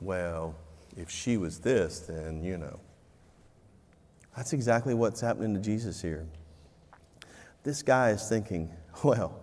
Well, 0.00 0.54
if 0.96 1.10
she 1.10 1.36
was 1.36 1.58
this, 1.58 2.00
then, 2.00 2.42
you 2.42 2.58
know. 2.58 2.80
That's 4.36 4.52
exactly 4.52 4.94
what's 4.94 5.20
happening 5.20 5.54
to 5.54 5.60
Jesus 5.60 6.00
here. 6.00 6.26
This 7.64 7.82
guy 7.82 8.10
is 8.10 8.28
thinking, 8.28 8.70
well, 9.02 9.40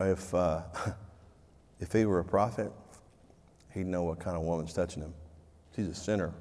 if, 0.00 0.34
uh, 0.34 0.62
if 1.80 1.92
he 1.92 2.04
were 2.04 2.20
a 2.20 2.24
prophet, 2.24 2.72
he'd 3.72 3.86
know 3.86 4.02
what 4.02 4.20
kind 4.20 4.36
of 4.36 4.42
woman's 4.42 4.72
touching 4.72 5.02
him. 5.02 5.14
She's 5.74 5.88
a 5.88 5.94
sinner. 5.94 6.32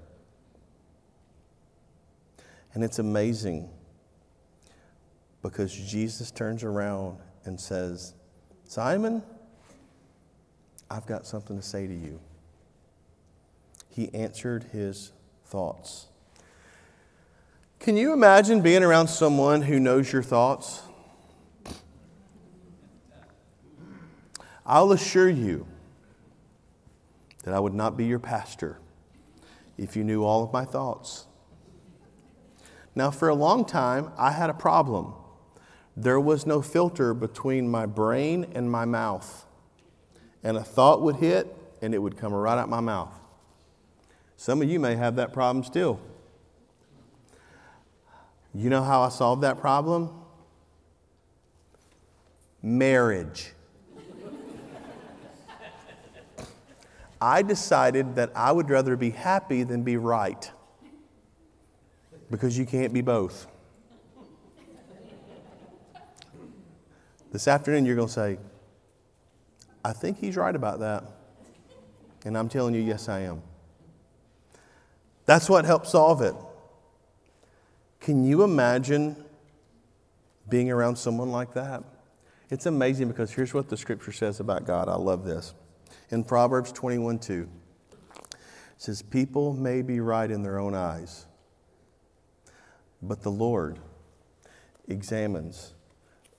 And 2.73 2.83
it's 2.83 2.99
amazing 2.99 3.69
because 5.41 5.73
Jesus 5.73 6.31
turns 6.31 6.63
around 6.63 7.17
and 7.45 7.59
says, 7.59 8.13
Simon, 8.65 9.23
I've 10.89 11.05
got 11.05 11.25
something 11.25 11.57
to 11.57 11.63
say 11.63 11.87
to 11.87 11.93
you. 11.93 12.19
He 13.89 14.13
answered 14.13 14.65
his 14.71 15.11
thoughts. 15.45 16.07
Can 17.79 17.97
you 17.97 18.13
imagine 18.13 18.61
being 18.61 18.83
around 18.83 19.07
someone 19.07 19.63
who 19.63 19.79
knows 19.79 20.11
your 20.11 20.23
thoughts? 20.23 20.81
I'll 24.65 24.91
assure 24.91 25.29
you 25.29 25.65
that 27.43 27.53
I 27.53 27.59
would 27.59 27.73
not 27.73 27.95
be 27.95 28.05
your 28.05 28.19
pastor 28.19 28.77
if 29.77 29.95
you 29.95 30.03
knew 30.03 30.23
all 30.23 30.43
of 30.43 30.51
my 30.51 30.65
thoughts. 30.65 31.27
Now, 32.93 33.09
for 33.09 33.29
a 33.29 33.35
long 33.35 33.63
time, 33.63 34.11
I 34.17 34.31
had 34.31 34.49
a 34.49 34.53
problem. 34.53 35.13
There 35.95 36.19
was 36.19 36.45
no 36.45 36.61
filter 36.61 37.13
between 37.13 37.69
my 37.69 37.85
brain 37.85 38.45
and 38.53 38.69
my 38.69 38.85
mouth. 38.85 39.46
And 40.47 40.55
a 40.55 40.63
thought 40.63 41.01
would 41.01 41.17
hit, 41.17 41.53
and 41.81 41.93
it 41.93 41.97
would 41.97 42.15
come 42.15 42.33
right 42.33 42.57
out 42.57 42.69
my 42.69 42.79
mouth. 42.79 43.13
Some 44.37 44.61
of 44.61 44.69
you 44.69 44.79
may 44.79 44.95
have 44.95 45.17
that 45.17 45.33
problem 45.33 45.65
still. 45.65 45.99
You 48.53 48.69
know 48.69 48.81
how 48.81 49.01
I 49.01 49.09
solved 49.09 49.43
that 49.43 49.59
problem? 49.59 50.09
Marriage. 52.63 53.51
I 57.21 57.41
decided 57.41 58.15
that 58.15 58.31
I 58.33 58.53
would 58.53 58.69
rather 58.69 58.95
be 58.95 59.09
happy 59.09 59.63
than 59.63 59.83
be 59.83 59.97
right 59.97 60.49
because 62.31 62.57
you 62.57 62.65
can't 62.65 62.93
be 62.93 63.01
both. 63.01 63.47
This 67.33 67.49
afternoon, 67.49 67.85
you're 67.85 67.97
going 67.97 68.07
to 68.07 68.13
say, 68.13 68.37
I 69.87 69.93
think 69.93 70.19
he's 70.19 70.35
right 70.35 70.53
about 70.53 70.79
that. 70.81 71.05
And 72.25 72.37
I'm 72.37 72.49
telling 72.49 72.75
you, 72.75 72.81
yes, 72.81 73.07
I 73.07 73.21
am. 73.21 73.41
That's 75.25 75.49
what 75.49 75.63
helped 75.63 75.87
solve 75.87 76.21
it. 76.21 76.35
Can 78.01 78.25
you 78.25 78.43
imagine 78.43 79.15
being 80.49 80.69
around 80.69 80.97
someone 80.97 81.31
like 81.31 81.53
that? 81.53 81.85
It's 82.49 82.65
amazing 82.65 83.07
because 83.07 83.31
here's 83.31 83.53
what 83.53 83.69
the 83.69 83.77
scripture 83.77 84.11
says 84.11 84.41
about 84.41 84.65
God. 84.65 84.89
I 84.89 84.95
love 84.95 85.23
this 85.23 85.53
in 86.09 86.25
Proverbs 86.25 86.73
21 86.73 87.19
2. 87.19 87.47
It 88.13 88.37
says, 88.75 89.01
People 89.01 89.53
may 89.53 89.81
be 89.81 90.01
right 90.01 90.29
in 90.29 90.43
their 90.43 90.59
own 90.59 90.75
eyes, 90.75 91.27
but 93.01 93.21
the 93.23 93.31
Lord 93.31 93.79
examines 94.89 95.75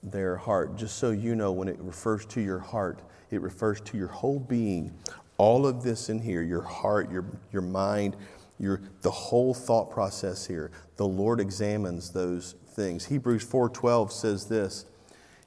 their 0.03 0.35
heart. 0.37 0.75
Just 0.75 0.99
so 0.99 1.09
you 1.09 1.33
know, 1.33 1.51
when 1.51 1.67
it 1.67 1.79
refers 1.79 2.27
to 2.27 2.41
your 2.41 2.59
heart, 2.59 3.01
it 3.31 3.41
refers 3.41 3.81
to 3.81 3.97
your 3.97 4.07
whole 4.07 4.39
being. 4.39 4.93
All 5.37 5.65
of 5.65 5.83
this 5.83 6.09
in 6.09 6.19
here 6.19 6.41
your 6.41 6.61
heart, 6.61 7.11
your, 7.11 7.25
your 7.51 7.61
mind, 7.61 8.15
your, 8.59 8.81
the 9.01 9.11
whole 9.11 9.53
thought 9.53 9.89
process 9.89 10.45
here. 10.45 10.71
The 10.97 11.07
Lord 11.07 11.39
examines 11.39 12.11
those 12.11 12.55
things. 12.73 13.05
Hebrews 13.05 13.45
4:12 13.45 14.11
says 14.11 14.45
this. 14.45 14.85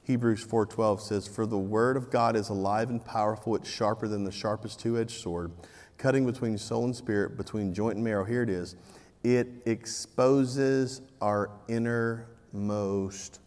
Hebrews 0.03 0.43
4:12 0.43 0.99
says, 0.99 1.27
"For 1.27 1.45
the 1.45 1.57
word 1.57 1.95
of 1.95 2.09
God 2.09 2.35
is 2.35 2.49
alive 2.49 2.89
and 2.89 3.03
powerful; 3.03 3.55
it's 3.55 3.69
sharper 3.69 4.07
than 4.07 4.23
the 4.23 4.31
sharpest 4.31 4.79
two-edged 4.79 5.21
sword, 5.21 5.51
cutting 5.97 6.25
between 6.25 6.57
soul 6.57 6.85
and 6.85 6.95
spirit, 6.95 7.37
between 7.37 7.73
joint 7.73 7.95
and 7.95 8.03
marrow." 8.03 8.25
Here 8.25 8.43
it 8.43 8.49
is. 8.49 8.75
It 9.23 9.47
exposes 9.65 11.01
our 11.21 11.49
innermost 11.69 13.39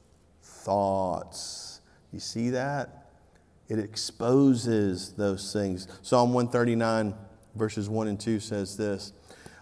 thoughts. 0.43 1.81
You 2.13 2.21
see 2.21 2.51
that? 2.51 3.06
It 3.69 3.79
exposes 3.79 5.13
those 5.13 5.53
things. 5.53 5.89
Psalm 6.03 6.33
139, 6.33 7.15
verses 7.55 7.89
1 7.89 8.09
and 8.09 8.21
2 8.21 8.41
says 8.41 8.77
this 8.77 9.13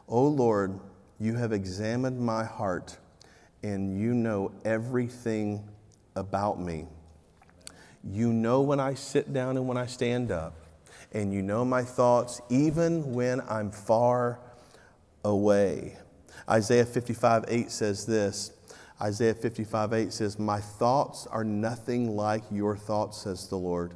O 0.09 0.27
Lord, 0.27 0.79
you 1.19 1.35
have 1.35 1.53
examined 1.53 2.21
my 2.21 2.45
heart, 2.45 2.99
and 3.63 3.99
you 3.99 4.13
know 4.13 4.53
everything 4.65 5.69
about 6.17 6.61
me. 6.61 6.87
You 8.03 8.33
know 8.33 8.61
when 8.61 8.81
I 8.81 8.95
sit 8.95 9.33
down 9.33 9.57
and 9.57 9.67
when 9.67 9.79
I 9.79 9.87
stand 9.87 10.31
up, 10.31 10.55
and 11.13 11.33
you 11.33 11.43
know 11.43 11.65
my 11.65 11.83
thoughts 11.83 12.43
even 12.51 13.15
when 13.15 13.41
I'm 13.49 13.71
far 13.71 14.41
away. 15.25 15.97
Isaiah 16.49 16.85
55 16.85 17.45
8 17.49 17.71
says 17.71 18.05
this. 18.05 18.53
Isaiah 19.05 19.35
55 19.35 19.93
8 19.93 20.13
says, 20.15 20.39
My 20.39 20.61
thoughts 20.61 21.27
are 21.27 21.45
nothing 21.45 22.17
like 22.17 22.43
your 22.51 22.75
thoughts, 22.75 23.19
says 23.23 23.49
the 23.49 23.57
Lord. 23.57 23.93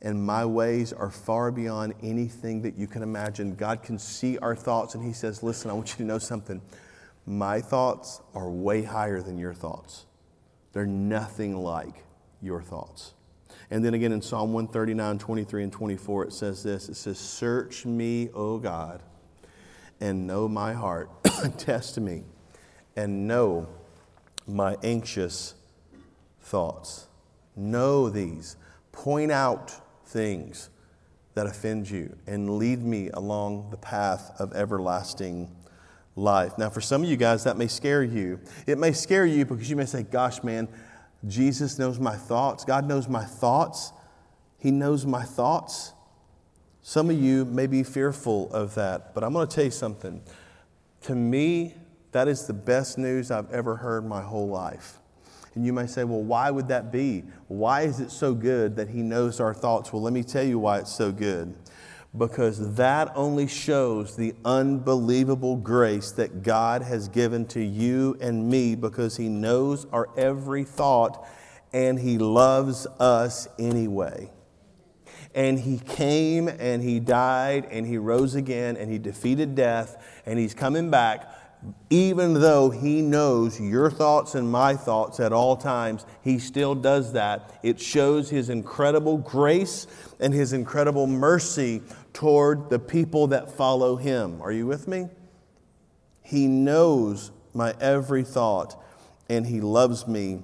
And 0.00 0.24
my 0.24 0.44
ways 0.44 0.92
are 0.92 1.10
far 1.10 1.50
beyond 1.50 1.94
anything 2.00 2.62
that 2.62 2.76
you 2.76 2.86
can 2.86 3.02
imagine. 3.02 3.56
God 3.56 3.82
can 3.82 3.98
see 3.98 4.38
our 4.38 4.54
thoughts, 4.54 4.94
and 4.94 5.04
He 5.04 5.12
says, 5.12 5.42
Listen, 5.42 5.72
I 5.72 5.74
want 5.74 5.90
you 5.90 5.96
to 5.96 6.04
know 6.04 6.20
something. 6.20 6.62
My 7.26 7.60
thoughts 7.60 8.20
are 8.32 8.48
way 8.48 8.84
higher 8.84 9.20
than 9.20 9.38
your 9.38 9.54
thoughts, 9.54 10.06
they're 10.72 10.86
nothing 10.86 11.56
like 11.56 12.04
your 12.40 12.62
thoughts. 12.62 13.14
And 13.70 13.84
then 13.84 13.94
again 13.94 14.12
in 14.12 14.22
Psalm 14.22 14.52
139, 14.52 15.18
23, 15.18 15.64
and 15.64 15.72
24, 15.72 16.26
it 16.26 16.32
says 16.32 16.62
this 16.62 16.88
it 16.88 16.94
says, 16.94 17.18
Search 17.18 17.84
me, 17.84 18.28
O 18.34 18.58
God 18.58 19.02
and 20.00 20.26
know 20.26 20.48
my 20.48 20.72
heart. 20.72 21.08
Test 21.58 21.98
me 21.98 22.24
and 22.96 23.26
know 23.26 23.66
my 24.46 24.76
anxious 24.82 25.54
thoughts. 26.40 27.06
Know 27.56 28.08
these. 28.08 28.56
Point 28.92 29.32
out 29.32 29.72
things 30.06 30.70
that 31.34 31.46
offend 31.46 31.90
you 31.90 32.16
and 32.26 32.58
lead 32.58 32.82
me 32.82 33.10
along 33.10 33.70
the 33.70 33.76
path 33.76 34.30
of 34.38 34.52
everlasting 34.54 35.50
life. 36.16 36.56
Now, 36.58 36.70
for 36.70 36.80
some 36.80 37.02
of 37.02 37.08
you 37.08 37.16
guys, 37.16 37.44
that 37.44 37.56
may 37.56 37.66
scare 37.66 38.02
you. 38.02 38.40
It 38.66 38.78
may 38.78 38.92
scare 38.92 39.26
you 39.26 39.44
because 39.44 39.68
you 39.68 39.76
may 39.76 39.86
say, 39.86 40.04
Gosh, 40.04 40.42
man, 40.44 40.68
Jesus 41.26 41.78
knows 41.78 41.98
my 41.98 42.14
thoughts. 42.14 42.64
God 42.64 42.86
knows 42.86 43.08
my 43.08 43.24
thoughts. 43.24 43.92
He 44.58 44.70
knows 44.70 45.04
my 45.04 45.22
thoughts. 45.22 45.92
Some 46.82 47.10
of 47.10 47.18
you 47.18 47.44
may 47.46 47.66
be 47.66 47.82
fearful 47.82 48.52
of 48.52 48.74
that, 48.74 49.14
but 49.14 49.24
I'm 49.24 49.32
going 49.32 49.48
to 49.48 49.54
tell 49.54 49.64
you 49.64 49.70
something. 49.70 50.22
To 51.02 51.14
me, 51.14 51.74
that 52.14 52.28
is 52.28 52.46
the 52.46 52.52
best 52.52 52.96
news 52.96 53.32
I've 53.32 53.50
ever 53.50 53.74
heard 53.74 54.06
my 54.06 54.22
whole 54.22 54.46
life. 54.46 55.00
And 55.56 55.66
you 55.66 55.72
may 55.72 55.88
say, 55.88 56.04
well, 56.04 56.22
why 56.22 56.48
would 56.48 56.68
that 56.68 56.92
be? 56.92 57.24
Why 57.48 57.82
is 57.82 57.98
it 57.98 58.12
so 58.12 58.34
good 58.34 58.76
that 58.76 58.88
He 58.88 59.02
knows 59.02 59.40
our 59.40 59.52
thoughts? 59.52 59.92
Well, 59.92 60.00
let 60.00 60.12
me 60.12 60.22
tell 60.22 60.44
you 60.44 60.60
why 60.60 60.78
it's 60.78 60.94
so 60.94 61.10
good. 61.10 61.56
Because 62.16 62.76
that 62.76 63.10
only 63.16 63.48
shows 63.48 64.14
the 64.14 64.32
unbelievable 64.44 65.56
grace 65.56 66.12
that 66.12 66.44
God 66.44 66.82
has 66.82 67.08
given 67.08 67.46
to 67.46 67.60
you 67.60 68.16
and 68.20 68.48
me 68.48 68.76
because 68.76 69.16
He 69.16 69.28
knows 69.28 69.84
our 69.86 70.08
every 70.16 70.62
thought 70.62 71.26
and 71.72 71.98
He 71.98 72.16
loves 72.16 72.86
us 73.00 73.48
anyway 73.58 74.30
and 75.34 75.58
he 75.58 75.78
came 75.78 76.46
and 76.46 76.80
he 76.80 77.00
died 77.00 77.66
and 77.72 77.84
he 77.86 77.98
rose 77.98 78.36
again 78.36 78.76
and 78.76 78.88
he 78.88 78.98
defeated 78.98 79.56
death 79.56 80.00
and 80.26 80.38
he's 80.38 80.54
coming 80.54 80.90
back 80.90 81.28
even 81.90 82.34
though 82.34 82.70
he 82.70 83.00
knows 83.00 83.60
your 83.60 83.90
thoughts 83.90 84.34
and 84.34 84.50
my 84.50 84.74
thoughts 84.74 85.20
at 85.20 85.32
all 85.32 85.56
times, 85.56 86.04
he 86.22 86.38
still 86.38 86.74
does 86.74 87.12
that. 87.12 87.58
It 87.62 87.80
shows 87.80 88.30
his 88.30 88.50
incredible 88.50 89.18
grace 89.18 89.86
and 90.20 90.34
his 90.34 90.52
incredible 90.52 91.06
mercy 91.06 91.82
toward 92.12 92.70
the 92.70 92.78
people 92.78 93.28
that 93.28 93.50
follow 93.50 93.96
him. 93.96 94.40
Are 94.42 94.52
you 94.52 94.66
with 94.66 94.88
me? 94.88 95.08
He 96.22 96.46
knows 96.46 97.30
my 97.52 97.74
every 97.80 98.24
thought 98.24 98.82
and 99.28 99.46
he 99.46 99.60
loves 99.60 100.06
me 100.06 100.42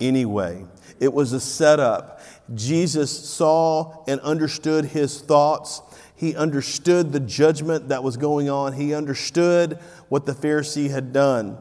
anyway. 0.00 0.64
It 1.00 1.12
was 1.12 1.32
a 1.32 1.40
setup. 1.40 2.20
Jesus 2.54 3.10
saw 3.10 4.04
and 4.06 4.20
understood 4.20 4.86
his 4.86 5.20
thoughts. 5.20 5.82
He 6.16 6.34
understood 6.34 7.12
the 7.12 7.20
judgment 7.20 7.88
that 7.88 8.02
was 8.02 8.16
going 8.16 8.48
on. 8.48 8.72
He 8.72 8.94
understood 8.94 9.78
what 10.08 10.26
the 10.26 10.32
Pharisee 10.32 10.90
had 10.90 11.12
done. 11.12 11.58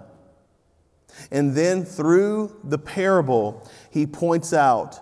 And 1.32 1.56
then 1.56 1.86
through 1.86 2.60
the 2.64 2.78
parable, 2.78 3.70
he 3.92 4.06
points 4.06 4.54
out 4.54 5.00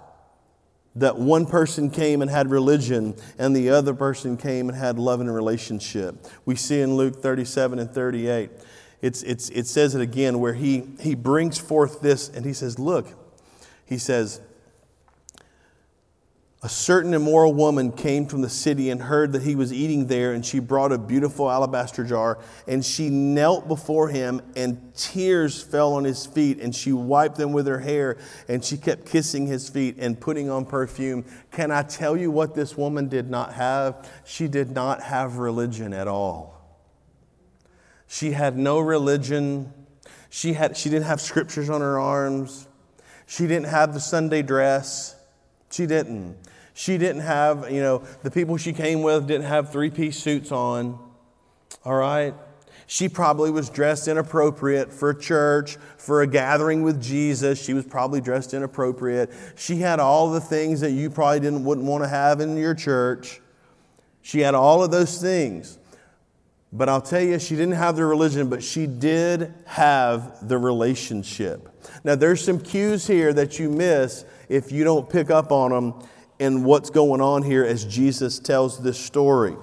that 0.96 1.18
one 1.18 1.46
person 1.46 1.90
came 1.90 2.22
and 2.22 2.30
had 2.30 2.52
religion 2.52 3.16
and 3.40 3.56
the 3.56 3.70
other 3.70 3.94
person 3.94 4.38
came 4.38 4.70
and 4.70 4.78
had 4.78 5.00
love 5.00 5.22
and 5.22 5.34
relationship. 5.34 6.28
We 6.46 6.56
see 6.56 6.82
in 6.82 6.96
Luke 6.96 7.22
37 7.22 7.80
and 7.80 7.90
38. 7.90 8.52
It's, 9.02 9.24
it's, 9.24 9.50
it 9.50 9.68
says 9.68 9.96
it 9.96 10.02
again 10.02 10.40
where 10.40 10.54
he, 10.54 10.84
he 11.00 11.16
brings 11.16 11.58
forth 11.58 12.02
this 12.02 12.30
and 12.30 12.46
he 12.46 12.54
says, 12.54 12.80
Look, 12.80 13.08
he 13.86 13.98
says, 13.98 14.40
a 16.64 16.70
certain 16.70 17.14
immoral 17.14 17.54
woman 17.54 17.92
came 17.92 18.26
from 18.26 18.42
the 18.42 18.50
city 18.50 18.90
and 18.90 19.02
heard 19.02 19.34
that 19.34 19.42
he 19.42 19.54
was 19.54 19.74
eating 19.74 20.08
there, 20.08 20.32
and 20.32 20.46
she 20.46 20.60
brought 20.60 20.94
a 20.94 20.98
beautiful 20.98 21.52
alabaster 21.52 22.06
jar, 22.06 22.40
and 22.70 22.86
she 22.86 23.10
knelt 23.10 23.68
before 23.68 24.08
him, 24.08 24.42
and 24.56 24.96
tears 24.96 25.62
fell 25.62 25.94
on 25.94 26.06
his 26.06 26.26
feet, 26.26 26.62
and 26.62 26.74
she 26.74 26.94
wiped 26.94 27.36
them 27.36 27.52
with 27.52 27.68
her 27.68 27.80
hair, 27.80 28.18
and 28.48 28.64
she 28.64 28.78
kept 28.78 29.06
kissing 29.06 29.46
his 29.46 29.68
feet 29.68 29.98
and 30.00 30.18
putting 30.22 30.50
on 30.50 30.66
perfume. 30.66 31.26
Can 31.52 31.70
I 31.70 31.84
tell 31.84 32.16
you 32.16 32.32
what 32.32 32.56
this 32.56 32.78
woman 32.78 33.10
did 33.10 33.30
not 33.30 33.54
have? 33.54 34.10
She 34.24 34.48
did 34.48 34.72
not 34.72 35.04
have 35.04 35.40
religion 35.40 35.92
at 35.92 36.08
all. 36.08 36.54
She 38.08 38.32
had 38.32 38.58
no 38.58 38.80
religion. 38.80 39.74
She, 40.30 40.54
had, 40.54 40.78
she 40.78 40.90
didn't 40.90 41.08
have 41.08 41.20
scriptures 41.20 41.70
on 41.70 41.82
her 41.82 42.00
arms. 42.00 42.70
She 43.26 43.48
didn't 43.48 43.68
have 43.68 43.94
the 43.94 44.00
Sunday 44.00 44.44
dress. 44.44 45.18
She 45.74 45.88
didn't. 45.88 46.38
She 46.76 47.00
didn't 47.00 47.22
have, 47.22 47.72
you 47.72 47.82
know, 47.82 48.04
the 48.22 48.30
people 48.30 48.58
she 48.58 48.74
came 48.74 49.02
with 49.02 49.26
didn't 49.28 49.48
have 49.48 49.72
three 49.72 49.90
piece 49.90 50.18
suits 50.20 50.52
on. 50.52 51.00
All 51.84 51.96
right? 51.96 52.36
She 52.86 53.10
probably 53.10 53.50
was 53.50 53.72
dressed 53.72 54.08
inappropriate 54.08 54.94
for 54.94 55.16
church, 55.16 55.78
for 55.98 56.22
a 56.22 56.28
gathering 56.28 56.84
with 56.84 57.02
Jesus. 57.02 57.64
She 57.64 57.74
was 57.74 57.86
probably 57.86 58.22
dressed 58.22 58.54
inappropriate. 58.54 59.32
She 59.56 59.78
had 59.78 60.00
all 60.00 60.30
the 60.30 60.42
things 60.42 60.82
that 60.82 60.92
you 60.92 61.10
probably 61.10 61.40
didn't, 61.40 61.64
wouldn't 61.64 61.88
want 61.88 62.04
to 62.04 62.08
have 62.08 62.40
in 62.40 62.56
your 62.56 62.76
church. 62.76 63.42
She 64.22 64.42
had 64.42 64.54
all 64.54 64.84
of 64.84 64.92
those 64.92 65.20
things. 65.20 65.80
But 66.72 66.88
I'll 66.88 67.02
tell 67.02 67.22
you, 67.22 67.40
she 67.40 67.56
didn't 67.56 67.74
have 67.74 67.96
the 67.96 68.06
religion, 68.06 68.48
but 68.48 68.64
she 68.64 68.86
did 68.86 69.56
have 69.66 70.48
the 70.48 70.60
relationship. 70.60 71.73
Now, 72.04 72.16
there's 72.16 72.44
some 72.44 72.60
cues 72.60 73.08
here 73.08 73.34
that 73.34 73.60
you 73.60 73.70
miss 73.70 74.26
if 74.50 74.72
you 74.72 74.84
don't 74.84 75.10
pick 75.10 75.30
up 75.30 75.52
on 75.52 75.72
them 75.72 76.08
in 76.40 76.64
what's 76.64 76.90
going 76.90 77.22
on 77.22 77.44
here 77.44 77.64
as 77.64 77.86
Jesus 77.86 78.40
tells 78.40 78.82
this 78.82 79.00
story. 79.00 79.56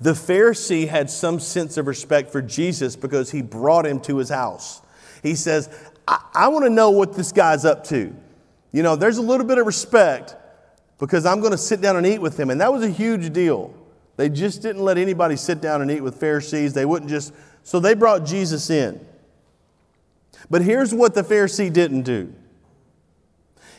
The 0.00 0.12
Pharisee 0.12 0.88
had 0.88 1.10
some 1.10 1.40
sense 1.40 1.76
of 1.76 1.86
respect 1.86 2.30
for 2.30 2.42
Jesus 2.42 2.96
because 2.96 3.30
he 3.30 3.42
brought 3.42 3.86
him 3.86 4.00
to 4.00 4.16
his 4.18 4.28
house. 4.28 4.82
He 5.22 5.34
says, 5.34 5.68
I, 6.06 6.18
I 6.34 6.48
want 6.48 6.64
to 6.64 6.70
know 6.70 6.90
what 6.90 7.14
this 7.14 7.32
guy's 7.32 7.64
up 7.64 7.84
to. 7.84 8.14
You 8.72 8.82
know, 8.82 8.96
there's 8.96 9.18
a 9.18 9.22
little 9.22 9.46
bit 9.46 9.58
of 9.58 9.66
respect 9.66 10.36
because 10.98 11.24
I'm 11.24 11.40
going 11.40 11.52
to 11.52 11.58
sit 11.58 11.80
down 11.80 11.96
and 11.96 12.06
eat 12.06 12.20
with 12.20 12.38
him. 12.38 12.50
And 12.50 12.60
that 12.60 12.72
was 12.72 12.82
a 12.82 12.90
huge 12.90 13.32
deal. 13.32 13.74
They 14.16 14.28
just 14.28 14.62
didn't 14.62 14.82
let 14.82 14.98
anybody 14.98 15.36
sit 15.36 15.60
down 15.60 15.80
and 15.80 15.90
eat 15.90 16.00
with 16.00 16.18
Pharisees. 16.18 16.72
They 16.72 16.84
wouldn't 16.84 17.10
just, 17.10 17.32
so 17.62 17.78
they 17.78 17.94
brought 17.94 18.26
Jesus 18.26 18.68
in. 18.68 19.06
But 20.50 20.62
here's 20.62 20.94
what 20.94 21.14
the 21.14 21.22
Pharisee 21.22 21.72
didn't 21.72 22.02
do 22.02 22.32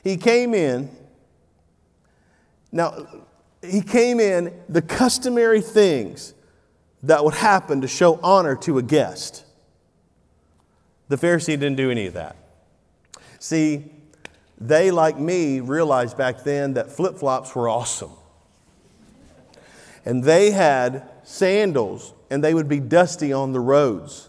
he 0.04 0.18
came 0.18 0.54
in. 0.54 0.90
Now, 2.72 3.08
he 3.62 3.82
came 3.82 4.20
in 4.20 4.54
the 4.70 4.82
customary 4.82 5.62
things 5.62 6.34
that 7.04 7.24
would 7.24 7.34
happen 7.34 7.82
to 7.82 7.88
show 7.88 8.20
honor 8.22 8.56
to 8.58 8.78
a 8.78 8.84
guest. 8.84 9.44
The 11.08 11.18
Pharisee 11.18 11.48
didn't 11.48 11.76
do 11.76 11.90
any 11.90 12.06
of 12.06 12.14
that. 12.14 12.36
See, 13.40 13.86
they, 14.60 14.92
like 14.92 15.18
me, 15.18 15.60
realized 15.60 16.18
back 16.18 16.44
then 16.44 16.76
that 16.76 16.92
flip 16.92 17.18
flops 17.18 17.56
were 17.56 17.68
awesome 17.68 18.12
and 20.06 20.24
they 20.24 20.52
had 20.52 21.08
sandals 21.24 22.14
and 22.30 22.44
they 22.44 22.54
would 22.54 22.68
be 22.68 22.80
dusty 22.80 23.34
on 23.34 23.54
the 23.54 23.60
roads. 23.60 24.29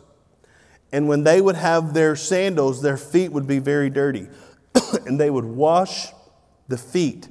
And 0.93 1.09
when 1.09 1.25
they 1.25 1.41
would 1.41 1.57
have 1.57 1.95
their 1.95 2.17
sandals, 2.17 2.83
their 2.83 2.97
feet 2.97 3.33
would 3.33 3.47
be 3.47 3.59
very 3.59 3.91
dirty. 3.91 4.29
and 5.07 5.21
they 5.21 5.31
would 5.31 5.45
wash 5.45 6.09
the 6.69 6.79
feet. 6.79 7.29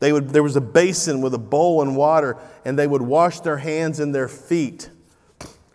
They 0.00 0.12
would, 0.12 0.30
there 0.30 0.42
was 0.42 0.56
a 0.56 0.60
basin 0.60 1.20
with 1.20 1.34
a 1.34 1.38
bowl 1.38 1.82
and 1.82 1.94
water, 1.96 2.36
and 2.64 2.78
they 2.78 2.86
would 2.86 3.02
wash 3.02 3.40
their 3.40 3.58
hands 3.58 4.00
and 4.00 4.14
their 4.14 4.28
feet. 4.28 4.90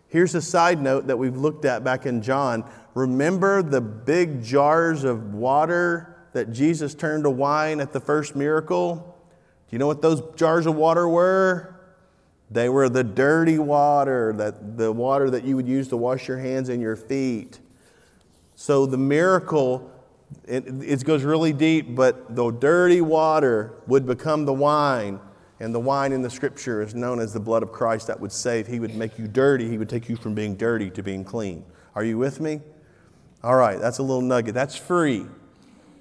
Here's 0.08 0.34
a 0.34 0.42
side 0.42 0.82
note 0.82 1.08
that 1.08 1.18
we've 1.18 1.36
looked 1.36 1.66
at 1.66 1.84
back 1.84 2.06
in 2.06 2.22
John. 2.22 2.64
Remember 2.94 3.62
the 3.62 3.82
big 3.82 4.44
jars 4.44 5.04
of 5.04 5.34
water 5.34 6.16
that 6.34 6.52
Jesus 6.52 6.96
turned 6.96 7.24
to 7.26 7.30
wine 7.30 7.80
at 7.80 7.92
the 7.92 8.00
first 8.00 8.36
miracle? 8.36 9.18
Do 9.68 9.76
you 9.76 9.80
know 9.80 9.88
what 9.88 10.02
those 10.02 10.22
jars 10.36 10.66
of 10.66 10.76
water 10.76 11.08
were? 11.08 11.75
They 12.56 12.70
were 12.70 12.88
the 12.88 13.04
dirty 13.04 13.60
water, 13.60 14.32
that 14.38 14.78
the 14.78 14.90
water 14.90 15.30
that 15.30 15.44
you 15.44 15.58
would 15.58 15.68
use 15.68 15.90
to 15.90 15.98
wash 15.98 16.30
your 16.30 16.38
hands 16.38 16.70
and 16.70 16.82
your 16.82 16.96
feet. 16.96 17.60
So 18.56 18.86
the 18.86 18.98
miracle, 18.98 19.92
it, 20.48 20.64
it 20.82 21.04
goes 21.04 21.24
really 21.24 21.52
deep, 21.52 21.94
but 21.94 22.34
the 22.34 22.52
dirty 22.52 23.02
water 23.02 23.74
would 23.88 24.06
become 24.08 24.46
the 24.46 24.54
wine. 24.54 25.20
And 25.60 25.76
the 25.76 25.82
wine 25.82 26.14
in 26.14 26.22
the 26.22 26.30
scripture 26.30 26.82
is 26.82 26.96
known 26.96 27.20
as 27.20 27.34
the 27.34 27.42
blood 27.42 27.62
of 27.62 27.74
Christ 27.74 28.08
that 28.08 28.22
would 28.22 28.32
save. 28.32 28.68
He 28.68 28.80
would 28.80 28.96
make 28.96 29.20
you 29.20 29.28
dirty. 29.28 29.68
He 29.68 29.78
would 29.78 29.90
take 29.90 30.08
you 30.08 30.16
from 30.16 30.34
being 30.34 30.56
dirty 30.56 30.90
to 30.92 31.04
being 31.04 31.26
clean. 31.26 31.66
Are 31.94 32.06
you 32.06 32.18
with 32.18 32.40
me? 32.40 32.62
All 33.44 33.58
right, 33.58 33.78
that's 33.78 33.98
a 33.98 34.02
little 34.02 34.22
nugget. 34.22 34.54
That's 34.54 34.78
free. 34.78 35.26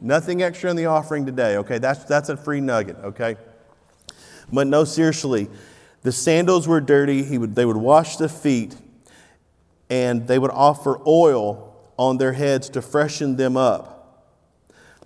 Nothing 0.01 0.41
extra 0.41 0.71
in 0.71 0.77
the 0.77 0.87
offering 0.87 1.27
today, 1.27 1.57
okay? 1.57 1.79
That's, 1.79 2.05
that's 2.05 2.29
a 2.29 2.37
free 2.37 2.61
nugget, 2.61 2.97
okay? 3.03 3.39
But 4.53 4.69
no, 4.69 4.85
seriously, 4.85 5.49
the 6.05 6.13
sandals 6.13 6.69
were 6.69 6.81
dirty. 6.81 7.25
He 7.25 7.39
would, 7.39 7.57
they 7.57 7.65
would 7.65 7.79
wash 7.79 8.17
the 8.17 8.29
feet, 8.29 8.77
and 9.91 10.29
they 10.29 10.39
would 10.39 10.53
offer 10.53 11.01
oil 11.07 11.75
on 11.97 12.19
their 12.19 12.35
heads 12.35 12.69
to 12.71 12.83
freshen 12.83 13.37
them 13.37 13.57
up. 13.57 13.91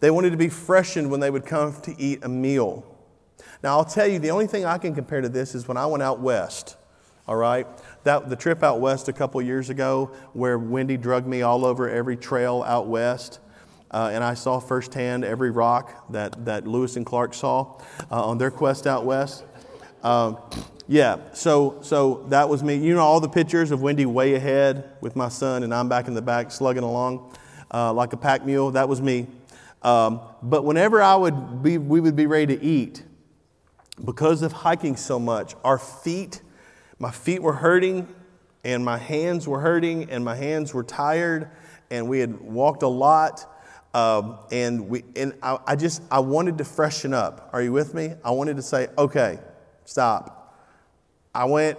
They 0.00 0.10
wanted 0.10 0.30
to 0.30 0.36
be 0.36 0.48
freshened 0.48 1.10
when 1.10 1.20
they 1.20 1.30
would 1.30 1.46
come 1.46 1.80
to 1.82 1.94
eat 2.00 2.24
a 2.24 2.28
meal. 2.28 2.84
Now, 3.62 3.78
I'll 3.78 3.84
tell 3.84 4.06
you, 4.06 4.18
the 4.18 4.30
only 4.32 4.48
thing 4.48 4.64
I 4.64 4.76
can 4.78 4.94
compare 4.94 5.20
to 5.20 5.28
this 5.28 5.54
is 5.54 5.66
when 5.66 5.76
I 5.76 5.86
went 5.86 6.02
out 6.02 6.20
west, 6.20 6.76
all 7.26 7.36
right? 7.36 7.66
That, 8.02 8.28
the 8.28 8.36
trip 8.36 8.62
out 8.62 8.80
west 8.80 9.08
a 9.08 9.12
couple 9.12 9.40
years 9.40 9.70
ago, 9.70 10.12
where 10.32 10.58
Wendy 10.58 10.96
drugged 10.96 11.26
me 11.26 11.42
all 11.42 11.64
over 11.64 11.88
every 11.88 12.16
trail 12.16 12.64
out 12.66 12.86
west. 12.88 13.38
Uh, 13.90 14.10
and 14.12 14.22
I 14.22 14.34
saw 14.34 14.58
firsthand 14.58 15.24
every 15.24 15.50
rock 15.50 16.12
that, 16.12 16.44
that 16.44 16.66
Lewis 16.66 16.96
and 16.96 17.06
Clark 17.06 17.34
saw 17.34 17.80
uh, 18.10 18.24
on 18.26 18.38
their 18.38 18.50
quest 18.50 18.86
out 18.86 19.04
west. 19.04 19.44
Um, 20.02 20.38
yeah, 20.86 21.18
so, 21.32 21.78
so 21.82 22.24
that 22.28 22.48
was 22.48 22.62
me. 22.62 22.76
You 22.76 22.94
know 22.94 23.00
all 23.00 23.20
the 23.20 23.28
pictures 23.28 23.70
of 23.70 23.82
Wendy 23.82 24.06
way 24.06 24.34
ahead 24.34 24.90
with 25.00 25.16
my 25.16 25.28
son, 25.28 25.62
and 25.62 25.74
I'm 25.74 25.88
back 25.88 26.08
in 26.08 26.14
the 26.14 26.22
back 26.22 26.50
slugging 26.50 26.82
along 26.82 27.36
uh, 27.72 27.92
like 27.92 28.12
a 28.12 28.16
pack 28.16 28.46
mule. 28.46 28.70
That 28.70 28.88
was 28.88 29.02
me. 29.02 29.26
Um, 29.82 30.20
but 30.42 30.64
whenever 30.64 31.02
I 31.02 31.14
would 31.14 31.62
be, 31.62 31.78
we 31.78 32.00
would 32.00 32.16
be 32.16 32.26
ready 32.26 32.56
to 32.56 32.64
eat, 32.64 33.02
because 34.04 34.42
of 34.42 34.52
hiking 34.52 34.96
so 34.96 35.18
much, 35.18 35.54
our 35.64 35.78
feet, 35.78 36.40
my 36.98 37.10
feet 37.10 37.42
were 37.42 37.52
hurting, 37.52 38.08
and 38.64 38.84
my 38.84 38.98
hands 38.98 39.46
were 39.46 39.60
hurting, 39.60 40.10
and 40.10 40.24
my 40.24 40.36
hands 40.36 40.72
were 40.72 40.84
tired, 40.84 41.50
and 41.90 42.08
we 42.08 42.20
had 42.20 42.40
walked 42.40 42.82
a 42.82 42.88
lot. 42.88 43.46
Um, 43.94 44.38
and 44.52 44.88
we, 44.88 45.02
and 45.16 45.32
I, 45.42 45.58
I 45.66 45.76
just, 45.76 46.02
I 46.10 46.20
wanted 46.20 46.58
to 46.58 46.64
freshen 46.64 47.14
up. 47.14 47.50
Are 47.52 47.62
you 47.62 47.72
with 47.72 47.94
me? 47.94 48.14
I 48.24 48.30
wanted 48.30 48.56
to 48.56 48.62
say, 48.62 48.88
okay, 48.96 49.38
stop. 49.88 50.54
I 51.34 51.46
went 51.46 51.78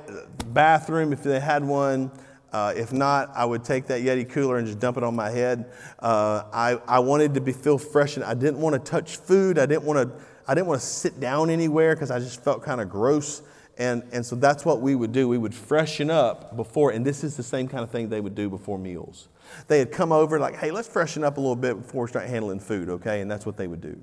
bathroom 0.52 1.14
if 1.14 1.22
they 1.22 1.40
had 1.40 1.64
one. 1.64 2.12
Uh, 2.52 2.74
if 2.76 2.92
not, 2.92 3.32
I 3.36 3.46
would 3.46 3.64
take 3.64 3.86
that 3.88 4.02
Yeti 4.02 4.28
cooler 4.28 4.58
and 4.58 4.66
just 4.66 4.80
dump 4.80 4.98
it 4.98 5.04
on 5.04 5.16
my 5.16 5.30
head. 5.30 5.72
Uh, 6.00 6.44
I, 6.52 6.80
I 6.88 7.00
wanted 7.00 7.36
to 7.36 7.42
be 7.42 7.52
feel 7.52 7.78
fresh, 7.78 8.16
and 8.16 8.26
I 8.26 8.34
didn't 8.34 8.60
want 8.60 8.74
to 8.74 8.92
touch 8.92 9.18
food. 9.18 9.60
I 9.60 9.68
didn't 9.68 9.84
want 9.84 10.10
to. 10.10 10.26
I 10.48 10.56
didn't 10.56 10.66
want 10.66 10.82
to 10.82 10.88
sit 10.88 11.20
down 11.20 11.52
anywhere 11.52 11.94
because 11.94 12.10
I 12.10 12.18
just 12.18 12.44
felt 12.44 12.64
kind 12.64 12.82
of 12.82 12.90
gross. 12.90 13.44
And, 13.78 14.02
and 14.12 14.26
so 14.26 14.36
that's 14.36 14.66
what 14.66 14.82
we 14.82 14.96
would 14.96 15.12
do. 15.12 15.28
We 15.28 15.38
would 15.38 15.54
freshen 15.54 16.10
up 16.10 16.58
before, 16.58 16.90
and 16.90 17.06
this 17.06 17.24
is 17.24 17.38
the 17.38 17.44
same 17.44 17.68
kind 17.68 17.84
of 17.84 17.92
thing 17.92 18.10
they 18.10 18.20
would 18.20 18.34
do 18.34 18.50
before 18.50 18.80
meals. 18.80 19.30
They 19.68 19.78
had 19.78 19.92
come 19.92 20.12
over 20.12 20.40
like, 20.40 20.56
hey, 20.56 20.72
let's 20.72 20.88
freshen 20.88 21.24
up 21.24 21.38
a 21.38 21.40
little 21.40 21.56
bit 21.56 21.80
before 21.80 22.06
we 22.06 22.10
start 22.10 22.28
handling 22.28 22.60
food, 22.60 22.90
okay? 22.90 23.22
And 23.22 23.30
that's 23.30 23.46
what 23.46 23.56
they 23.56 23.68
would 23.68 23.80
do. 23.80 24.02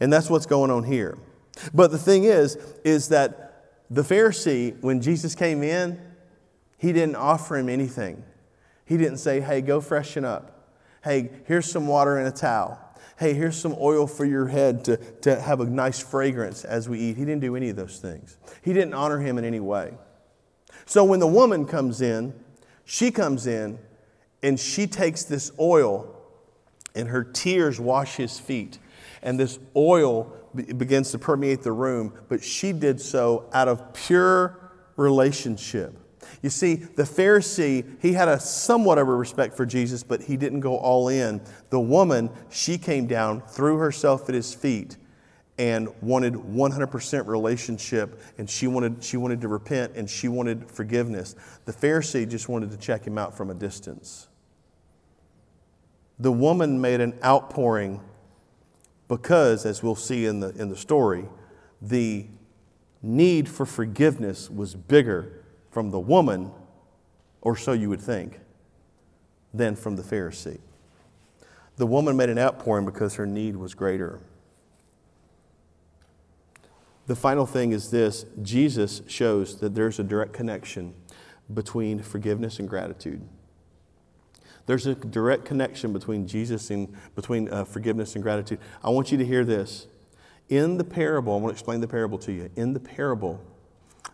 And 0.00 0.12
that's 0.12 0.30
what's 0.30 0.46
going 0.46 0.70
on 0.70 0.84
here. 0.84 1.18
But 1.72 1.90
the 1.90 1.98
thing 1.98 2.24
is, 2.24 2.56
is 2.84 3.08
that 3.08 3.64
the 3.90 4.02
Pharisee, 4.02 4.80
when 4.80 5.00
Jesus 5.00 5.34
came 5.34 5.62
in, 5.62 6.00
he 6.78 6.92
didn't 6.92 7.16
offer 7.16 7.56
him 7.56 7.68
anything. 7.68 8.24
He 8.84 8.96
didn't 8.96 9.18
say, 9.18 9.40
hey, 9.40 9.60
go 9.60 9.80
freshen 9.80 10.24
up. 10.24 10.68
Hey, 11.04 11.30
here's 11.46 11.70
some 11.70 11.86
water 11.86 12.18
and 12.18 12.26
a 12.26 12.32
towel. 12.32 12.78
Hey, 13.18 13.34
here's 13.34 13.56
some 13.56 13.76
oil 13.78 14.06
for 14.06 14.24
your 14.24 14.48
head 14.48 14.84
to, 14.86 14.96
to 14.96 15.40
have 15.40 15.60
a 15.60 15.66
nice 15.66 16.00
fragrance 16.00 16.64
as 16.64 16.88
we 16.88 16.98
eat. 16.98 17.16
He 17.16 17.24
didn't 17.24 17.40
do 17.40 17.54
any 17.54 17.68
of 17.68 17.76
those 17.76 17.98
things. 17.98 18.36
He 18.62 18.72
didn't 18.72 18.94
honor 18.94 19.20
him 19.20 19.38
in 19.38 19.44
any 19.44 19.60
way. 19.60 19.92
So 20.86 21.04
when 21.04 21.20
the 21.20 21.26
woman 21.26 21.66
comes 21.66 22.00
in, 22.00 22.34
she 22.84 23.10
comes 23.10 23.46
in 23.46 23.78
and 24.42 24.58
she 24.58 24.86
takes 24.86 25.22
this 25.22 25.52
oil 25.60 26.14
and 26.94 27.08
her 27.08 27.22
tears 27.22 27.78
wash 27.78 28.16
his 28.16 28.40
feet. 28.40 28.78
And 29.22 29.38
this 29.38 29.58
oil 29.76 30.36
begins 30.54 31.12
to 31.12 31.18
permeate 31.18 31.62
the 31.62 31.72
room, 31.72 32.12
but 32.28 32.42
she 32.42 32.72
did 32.72 33.00
so 33.00 33.48
out 33.52 33.68
of 33.68 33.92
pure 33.94 34.72
relationship. 34.96 35.98
You 36.42 36.50
see, 36.50 36.74
the 36.74 37.04
Pharisee, 37.04 37.84
he 38.00 38.12
had 38.12 38.28
a 38.28 38.38
somewhat 38.38 38.98
of 38.98 39.08
a 39.08 39.14
respect 39.14 39.56
for 39.56 39.66
Jesus, 39.66 40.02
but 40.02 40.22
he 40.22 40.36
didn't 40.36 40.60
go 40.60 40.76
all 40.76 41.08
in. 41.08 41.40
The 41.70 41.80
woman, 41.80 42.30
she 42.50 42.78
came 42.78 43.06
down, 43.06 43.42
threw 43.42 43.78
herself 43.78 44.28
at 44.28 44.34
his 44.34 44.54
feet, 44.54 44.96
and 45.58 45.88
wanted 46.00 46.34
100% 46.34 47.26
relationship, 47.26 48.20
and 48.38 48.48
she 48.48 48.66
wanted, 48.66 49.04
she 49.04 49.16
wanted 49.16 49.40
to 49.42 49.48
repent 49.48 49.92
and 49.94 50.08
she 50.08 50.26
wanted 50.26 50.70
forgiveness. 50.70 51.36
The 51.66 51.72
Pharisee 51.72 52.28
just 52.28 52.48
wanted 52.48 52.70
to 52.70 52.76
check 52.76 53.06
him 53.06 53.18
out 53.18 53.36
from 53.36 53.50
a 53.50 53.54
distance. 53.54 54.28
The 56.18 56.32
woman 56.32 56.80
made 56.80 57.00
an 57.00 57.18
outpouring 57.24 58.00
because, 59.12 59.66
as 59.66 59.82
we'll 59.82 59.94
see 59.94 60.24
in 60.24 60.40
the, 60.40 60.48
in 60.58 60.70
the 60.70 60.76
story, 60.76 61.26
the 61.82 62.24
need 63.02 63.46
for 63.46 63.66
forgiveness 63.66 64.48
was 64.48 64.74
bigger 64.74 65.44
from 65.70 65.90
the 65.90 66.00
woman, 66.00 66.50
or 67.42 67.54
so 67.54 67.72
you 67.72 67.90
would 67.90 68.00
think, 68.00 68.40
than 69.52 69.76
from 69.76 69.96
the 69.96 70.02
Pharisee. 70.02 70.60
The 71.76 71.86
woman 71.86 72.16
made 72.16 72.30
an 72.30 72.38
outpouring 72.38 72.86
because 72.86 73.16
her 73.16 73.26
need 73.26 73.54
was 73.54 73.74
greater. 73.74 74.18
The 77.06 77.16
final 77.16 77.44
thing 77.44 77.72
is 77.72 77.90
this 77.90 78.24
Jesus 78.40 79.02
shows 79.08 79.60
that 79.60 79.74
there's 79.74 79.98
a 79.98 80.04
direct 80.04 80.32
connection 80.32 80.94
between 81.52 82.00
forgiveness 82.00 82.58
and 82.58 82.66
gratitude. 82.66 83.20
There's 84.66 84.86
a 84.86 84.94
direct 84.94 85.44
connection 85.44 85.92
between 85.92 86.26
Jesus 86.26 86.70
and 86.70 86.94
between 87.14 87.48
uh, 87.52 87.64
forgiveness 87.64 88.14
and 88.14 88.22
gratitude. 88.22 88.60
I 88.82 88.90
want 88.90 89.10
you 89.10 89.18
to 89.18 89.24
hear 89.24 89.44
this. 89.44 89.86
In 90.48 90.76
the 90.76 90.84
parable, 90.84 91.34
I 91.34 91.36
want 91.36 91.48
to 91.48 91.58
explain 91.58 91.80
the 91.80 91.88
parable 91.88 92.18
to 92.18 92.32
you. 92.32 92.50
In 92.56 92.72
the 92.72 92.80
parable, 92.80 93.40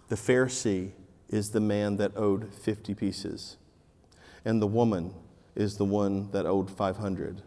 the 0.09 0.17
Pharisee 0.17 0.93
is 1.29 1.51
the 1.51 1.61
man 1.61 1.97
that 1.97 2.17
owed 2.17 2.55
50 2.55 2.95
pieces, 2.95 3.57
and 4.45 4.63
the 4.63 4.67
woman 4.67 5.15
is 5.55 5.77
the 5.77 5.85
one 5.85 6.31
that 6.31 6.47
owed 6.47 6.71
500. 6.71 7.43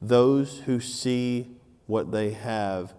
Those 0.00 0.60
who 0.60 0.78
see 0.78 1.56
what 1.86 2.12
they 2.12 2.30
have, 2.30 2.94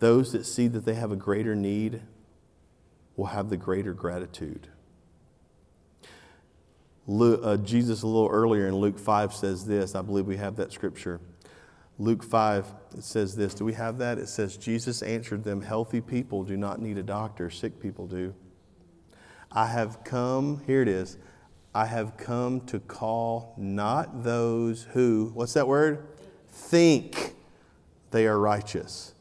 those 0.00 0.32
that 0.32 0.44
see 0.46 0.66
that 0.68 0.84
they 0.84 0.94
have 0.94 1.12
a 1.12 1.16
greater 1.16 1.54
need, 1.54 2.00
will 3.16 3.26
have 3.26 3.50
the 3.50 3.56
greater 3.56 3.92
gratitude. 3.92 4.68
Luke, 7.06 7.40
uh, 7.42 7.56
Jesus, 7.58 8.02
a 8.02 8.06
little 8.06 8.30
earlier 8.30 8.66
in 8.66 8.74
Luke 8.76 8.98
5, 8.98 9.34
says 9.34 9.66
this. 9.66 9.94
I 9.94 10.02
believe 10.02 10.26
we 10.26 10.38
have 10.38 10.56
that 10.56 10.72
scripture. 10.72 11.20
Luke 11.98 12.24
5, 12.24 12.66
it 12.96 13.04
says 13.04 13.36
this. 13.36 13.54
Do 13.54 13.64
we 13.64 13.74
have 13.74 13.98
that? 13.98 14.18
It 14.18 14.28
says, 14.28 14.56
Jesus 14.56 15.02
answered 15.02 15.44
them, 15.44 15.60
Healthy 15.60 16.00
people 16.00 16.42
do 16.42 16.56
not 16.56 16.80
need 16.80 16.98
a 16.98 17.02
doctor, 17.02 17.50
sick 17.50 17.80
people 17.80 18.06
do. 18.06 18.34
I 19.52 19.66
have 19.66 20.02
come, 20.02 20.62
here 20.66 20.82
it 20.82 20.88
is, 20.88 21.18
I 21.74 21.86
have 21.86 22.16
come 22.16 22.60
to 22.62 22.80
call 22.80 23.54
not 23.56 24.24
those 24.24 24.84
who, 24.92 25.30
what's 25.34 25.52
that 25.52 25.68
word? 25.68 26.06
Think 26.48 27.34
they 28.10 28.26
are 28.26 28.38
righteous, 28.38 29.14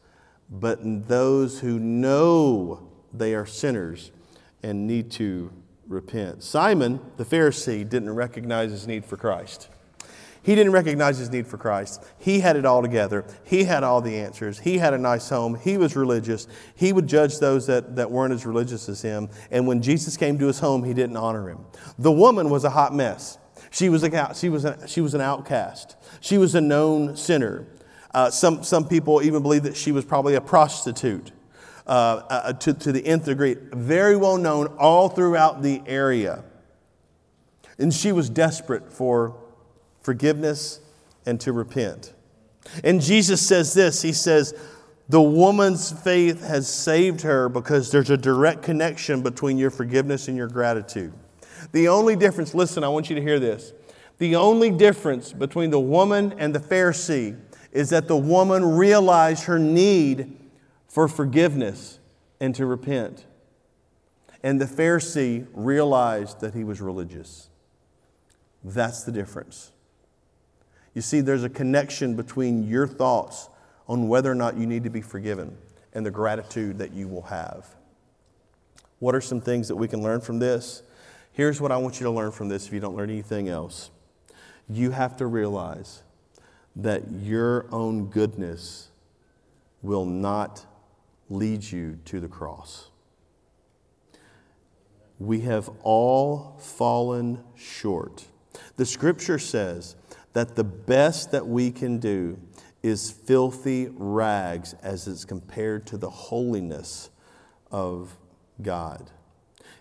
but 0.49 0.79
those 1.07 1.59
who 1.59 1.79
know 1.79 2.87
they 3.11 3.35
are 3.35 3.45
sinners 3.45 4.11
and 4.63 4.87
need 4.87 5.11
to 5.11 5.51
repent. 5.93 6.43
Simon, 6.43 6.99
the 7.17 7.25
Pharisee, 7.25 7.87
didn't 7.87 8.13
recognize 8.13 8.71
his 8.71 8.87
need 8.87 9.05
for 9.05 9.17
Christ. 9.17 9.69
He 10.43 10.55
didn't 10.55 10.73
recognize 10.73 11.17
his 11.17 11.29
need 11.29 11.47
for 11.47 11.57
Christ. 11.57 12.03
He 12.19 12.41
had 12.41 12.57
it 12.57 12.65
all 12.65 12.81
together. 12.81 13.23
He 13.45 13.63
had 13.63 13.81
all 13.83 14.01
the 14.01 14.17
answers. 14.17 14.59
He 14.59 14.77
had 14.77 14.93
a 14.93 14.97
nice 14.97 15.29
home. 15.29 15.55
He 15.55 15.77
was 15.77 15.95
religious. 15.95 16.47
He 16.75 16.91
would 16.91 17.07
judge 17.07 17.39
those 17.39 17.65
that, 17.67 17.95
that 17.95 18.11
weren't 18.11 18.33
as 18.33 18.45
religious 18.45 18.89
as 18.89 19.01
him. 19.01 19.29
And 19.51 19.67
when 19.67 19.81
Jesus 19.81 20.17
came 20.17 20.37
to 20.39 20.47
his 20.47 20.59
home, 20.59 20.83
he 20.83 20.93
didn't 20.93 21.15
honor 21.15 21.47
him. 21.47 21.59
The 21.97 22.11
woman 22.11 22.49
was 22.49 22.65
a 22.65 22.69
hot 22.71 22.93
mess. 22.93 23.37
She 23.71 23.87
was, 23.87 24.03
a, 24.03 24.35
she 24.35 24.49
was, 24.49 24.65
a, 24.65 24.85
she 24.85 24.99
was 24.99 25.13
an 25.13 25.21
outcast. 25.21 25.95
She 26.19 26.37
was 26.37 26.55
a 26.55 26.61
known 26.61 27.15
sinner. 27.15 27.65
Uh, 28.13 28.29
some, 28.29 28.63
some 28.63 28.85
people 28.85 29.23
even 29.23 29.41
believe 29.41 29.63
that 29.63 29.77
she 29.77 29.93
was 29.93 30.03
probably 30.03 30.35
a 30.35 30.41
prostitute. 30.41 31.31
Uh, 31.85 32.21
uh, 32.29 32.53
to, 32.53 32.73
to 32.73 32.93
the 32.93 33.05
nth 33.05 33.25
degree, 33.25 33.57
very 33.73 34.15
well 34.15 34.37
known 34.37 34.67
all 34.79 35.09
throughout 35.09 35.61
the 35.61 35.81
area. 35.85 36.41
And 37.77 37.93
she 37.93 38.13
was 38.13 38.29
desperate 38.29 38.93
for 38.93 39.35
forgiveness 40.01 40.79
and 41.25 41.41
to 41.41 41.51
repent. 41.51 42.13
And 42.83 43.01
Jesus 43.01 43.45
says 43.45 43.73
this 43.73 44.01
He 44.01 44.13
says, 44.13 44.53
The 45.09 45.21
woman's 45.21 45.91
faith 45.91 46.41
has 46.41 46.73
saved 46.73 47.21
her 47.21 47.49
because 47.49 47.91
there's 47.91 48.09
a 48.09 48.17
direct 48.17 48.63
connection 48.63 49.21
between 49.21 49.57
your 49.57 49.69
forgiveness 49.69 50.27
and 50.27 50.37
your 50.37 50.47
gratitude. 50.47 51.13
The 51.71 51.87
only 51.87 52.15
difference, 52.15 52.53
listen, 52.53 52.83
I 52.83 52.87
want 52.87 53.09
you 53.09 53.15
to 53.15 53.21
hear 53.21 53.39
this. 53.39 53.73
The 54.19 54.35
only 54.35 54.69
difference 54.69 55.33
between 55.33 55.69
the 55.69 55.79
woman 55.79 56.35
and 56.37 56.53
the 56.53 56.59
Pharisee 56.59 57.37
is 57.71 57.89
that 57.89 58.07
the 58.07 58.15
woman 58.15 58.63
realized 58.77 59.45
her 59.45 59.57
need 59.57 60.37
for 60.93 61.07
forgiveness 61.07 61.97
and 62.39 62.53
to 62.53 62.67
repent. 62.67 63.25
And 64.43 64.61
the 64.61 64.65
Pharisee 64.65 65.47
realized 65.51 66.39
that 66.41 66.53
he 66.53 66.63
was 66.63 66.81
religious. 66.81 67.49
That's 68.63 69.03
the 69.03 69.11
difference. 69.11 69.71
You 70.93 71.01
see, 71.01 71.21
there's 71.21 71.43
a 71.43 71.49
connection 71.49 72.15
between 72.15 72.67
your 72.67 72.85
thoughts 72.85 73.49
on 73.87 74.07
whether 74.07 74.31
or 74.31 74.35
not 74.35 74.55
you 74.55 74.67
need 74.67 74.83
to 74.83 74.91
be 74.91 75.01
forgiven 75.01 75.57
and 75.93 76.05
the 76.05 76.11
gratitude 76.11 76.77
that 76.77 76.93
you 76.93 77.07
will 77.07 77.23
have. 77.23 77.75
What 78.99 79.15
are 79.15 79.21
some 79.21 79.41
things 79.41 79.69
that 79.69 79.75
we 79.75 79.87
can 79.87 80.03
learn 80.03 80.21
from 80.21 80.37
this? 80.37 80.83
Here's 81.31 81.59
what 81.59 81.71
I 81.71 81.77
want 81.77 81.99
you 81.99 82.03
to 82.03 82.11
learn 82.11 82.31
from 82.31 82.49
this 82.49 82.67
if 82.67 82.73
you 82.73 82.79
don't 82.79 82.95
learn 82.95 83.09
anything 83.09 83.49
else. 83.49 83.89
You 84.69 84.91
have 84.91 85.17
to 85.17 85.25
realize 85.25 86.03
that 86.75 87.01
your 87.11 87.65
own 87.71 88.11
goodness 88.11 88.89
will 89.81 90.05
not 90.05 90.67
lead 91.33 91.63
you 91.63 91.99
to 92.05 92.19
the 92.19 92.27
cross. 92.27 92.89
We 95.19 95.41
have 95.41 95.69
all 95.83 96.57
fallen 96.59 97.43
short. 97.55 98.25
The 98.75 98.85
scripture 98.85 99.39
says 99.39 99.95
that 100.33 100.55
the 100.55 100.63
best 100.63 101.31
that 101.31 101.47
we 101.47 101.71
can 101.71 101.99
do 101.99 102.39
is 102.81 103.11
filthy 103.11 103.87
rags 103.93 104.73
as 104.83 105.07
it's 105.07 105.25
compared 105.25 105.85
to 105.87 105.97
the 105.97 106.09
holiness 106.09 107.09
of 107.71 108.17
God. 108.61 109.09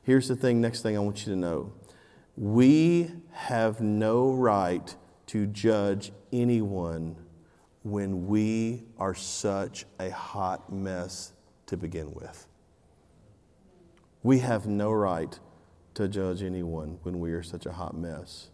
Here's 0.03 0.29
the 0.29 0.37
thing, 0.37 0.61
next 0.61 0.83
thing 0.83 0.97
I 0.97 1.01
want 1.01 1.27
you 1.27 1.33
to 1.33 1.38
know. 1.38 1.73
We 2.37 3.11
have 3.33 3.81
no 3.81 4.33
right 4.33 4.95
to 5.29 5.47
judge 5.47 6.12
anyone 6.33 7.17
when 7.83 8.27
we 8.27 8.85
are 8.99 9.15
such 9.15 9.87
a 9.99 10.11
hot 10.11 10.73
mess 10.73 11.32
to 11.72 11.76
begin 11.78 12.12
with. 12.12 12.46
We 14.22 14.40
have 14.40 14.66
no 14.66 14.92
right 14.92 15.38
to 15.94 16.06
judge 16.06 16.42
anyone 16.42 16.98
when 17.02 17.18
we 17.18 17.32
are 17.32 17.42
such 17.42 17.64
a 17.64 17.72
hot 17.72 17.96
mess. 17.96 18.50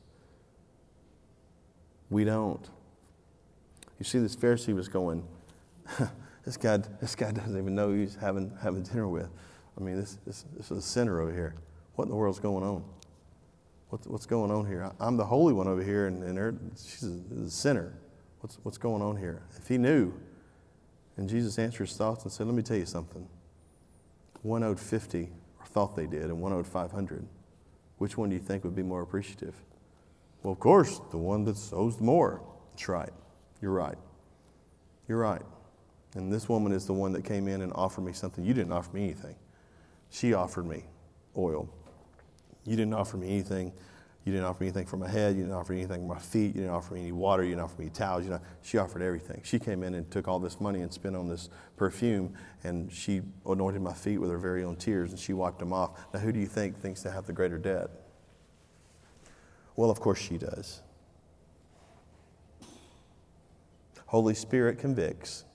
We 2.10 2.24
don't. 2.24 2.64
You 3.98 4.04
see, 4.04 4.20
this 4.20 4.36
Pharisee 4.36 4.74
was 4.74 4.88
going, 4.88 5.26
this 6.44 6.56
guy, 6.56 6.78
this 7.00 7.16
guy 7.16 7.32
doesn't 7.32 7.58
even 7.58 7.74
know 7.74 7.92
he's 7.92 8.14
having, 8.14 8.56
having 8.62 8.84
dinner 8.84 9.08
with. 9.08 9.28
I 9.76 9.80
mean, 9.82 9.96
this, 9.96 10.18
this, 10.24 10.44
this 10.56 10.70
is 10.70 10.78
a 10.78 10.82
sinner 10.82 11.20
over 11.20 11.32
here. 11.32 11.56
What 11.96 12.04
in 12.04 12.10
the 12.10 12.16
world's 12.16 12.38
going 12.38 12.64
on? 12.64 12.84
What's, 13.88 14.06
what's 14.06 14.26
going 14.26 14.52
on 14.52 14.64
here? 14.64 14.92
I'm 15.00 15.16
the 15.16 15.24
holy 15.24 15.52
one 15.52 15.66
over 15.66 15.82
here, 15.82 16.06
and, 16.06 16.22
and 16.22 16.70
she's 16.76 17.02
a, 17.02 17.44
a 17.46 17.50
sinner. 17.50 17.98
What's, 18.40 18.58
what's 18.62 18.78
going 18.78 19.02
on 19.02 19.16
here? 19.16 19.42
If 19.56 19.66
he 19.66 19.76
knew, 19.76 20.14
and 21.18 21.28
Jesus 21.28 21.58
answered 21.58 21.88
his 21.88 21.96
thoughts 21.96 22.22
and 22.22 22.32
said, 22.32 22.46
Let 22.46 22.54
me 22.54 22.62
tell 22.62 22.76
you 22.76 22.86
something. 22.86 23.28
One 24.42 24.62
owed 24.62 24.78
50, 24.78 25.28
or 25.58 25.66
thought 25.66 25.96
they 25.96 26.06
did, 26.06 26.24
and 26.24 26.40
one 26.40 26.52
owed 26.52 26.66
500. 26.66 27.26
Which 27.98 28.16
one 28.16 28.30
do 28.30 28.36
you 28.36 28.40
think 28.40 28.64
would 28.64 28.76
be 28.76 28.84
more 28.84 29.02
appreciative? 29.02 29.54
Well, 30.42 30.52
of 30.52 30.60
course, 30.60 31.00
the 31.10 31.18
one 31.18 31.44
that 31.44 31.58
owes 31.72 32.00
more. 32.00 32.40
That's 32.70 32.88
right. 32.88 33.10
You're 33.60 33.72
right. 33.72 33.98
You're 35.08 35.18
right. 35.18 35.42
And 36.14 36.32
this 36.32 36.48
woman 36.48 36.72
is 36.72 36.86
the 36.86 36.92
one 36.92 37.12
that 37.12 37.24
came 37.24 37.48
in 37.48 37.62
and 37.62 37.72
offered 37.74 38.02
me 38.02 38.12
something. 38.12 38.44
You 38.44 38.54
didn't 38.54 38.72
offer 38.72 38.94
me 38.94 39.02
anything. 39.02 39.34
She 40.10 40.32
offered 40.32 40.66
me 40.66 40.84
oil. 41.36 41.68
You 42.64 42.76
didn't 42.76 42.94
offer 42.94 43.16
me 43.16 43.28
anything. 43.28 43.72
You 44.28 44.34
didn't 44.34 44.44
offer 44.44 44.62
anything 44.62 44.84
for 44.84 44.98
my 44.98 45.08
head. 45.08 45.36
You 45.36 45.44
didn't 45.44 45.56
offer 45.56 45.72
anything 45.72 46.06
for 46.06 46.14
my 46.14 46.20
feet. 46.20 46.54
You 46.54 46.60
didn't 46.60 46.72
offer 46.72 46.92
me 46.92 47.00
any 47.00 47.12
water. 47.12 47.44
You 47.44 47.52
didn't 47.52 47.62
offer 47.62 47.80
me 47.80 47.88
towels. 47.88 48.24
You 48.24 48.30
know, 48.32 48.40
she 48.60 48.76
offered 48.76 49.00
everything. 49.00 49.40
She 49.42 49.58
came 49.58 49.82
in 49.82 49.94
and 49.94 50.10
took 50.10 50.28
all 50.28 50.38
this 50.38 50.60
money 50.60 50.82
and 50.82 50.92
spent 50.92 51.16
on 51.16 51.30
this 51.30 51.48
perfume, 51.78 52.34
and 52.62 52.92
she 52.92 53.22
anointed 53.46 53.80
my 53.80 53.94
feet 53.94 54.18
with 54.18 54.30
her 54.30 54.36
very 54.36 54.64
own 54.64 54.76
tears, 54.76 55.12
and 55.12 55.18
she 55.18 55.32
wiped 55.32 55.60
them 55.60 55.72
off. 55.72 55.98
Now, 56.12 56.20
who 56.20 56.30
do 56.30 56.38
you 56.38 56.46
think 56.46 56.78
thinks 56.78 57.00
to 57.04 57.10
have 57.10 57.24
the 57.24 57.32
greater 57.32 57.56
debt? 57.56 57.88
Well, 59.76 59.88
of 59.88 59.98
course 59.98 60.18
she 60.18 60.36
does. 60.36 60.82
Holy 64.08 64.34
Spirit 64.34 64.78
convicts. 64.78 65.46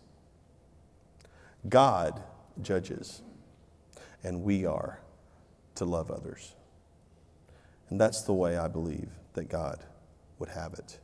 God 1.69 2.23
judges. 2.59 3.21
And 4.23 4.41
we 4.41 4.65
are 4.65 4.99
to 5.75 5.85
love 5.85 6.09
others. 6.09 6.55
And 7.93 8.01
that's 8.01 8.23
the 8.23 8.33
way 8.33 8.57
I 8.57 8.67
believe 8.67 9.07
that 9.33 9.49
God 9.49 9.77
would 10.39 10.49
have 10.49 10.73
it. 10.73 10.97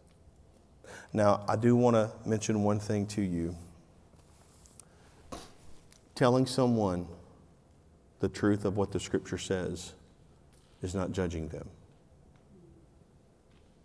Now, 1.13 1.45
I 1.47 1.55
do 1.55 1.75
want 1.75 1.95
to 1.95 2.09
mention 2.27 2.63
one 2.63 2.79
thing 2.79 3.05
to 3.09 3.21
you. 3.21 3.55
Telling 6.15 6.47
someone 6.47 7.07
the 8.21 8.27
truth 8.27 8.65
of 8.65 8.75
what 8.75 8.91
the 8.91 8.99
scripture 8.99 9.37
says 9.37 9.93
is 10.81 10.95
not 10.95 11.11
judging 11.11 11.49
them. 11.49 11.69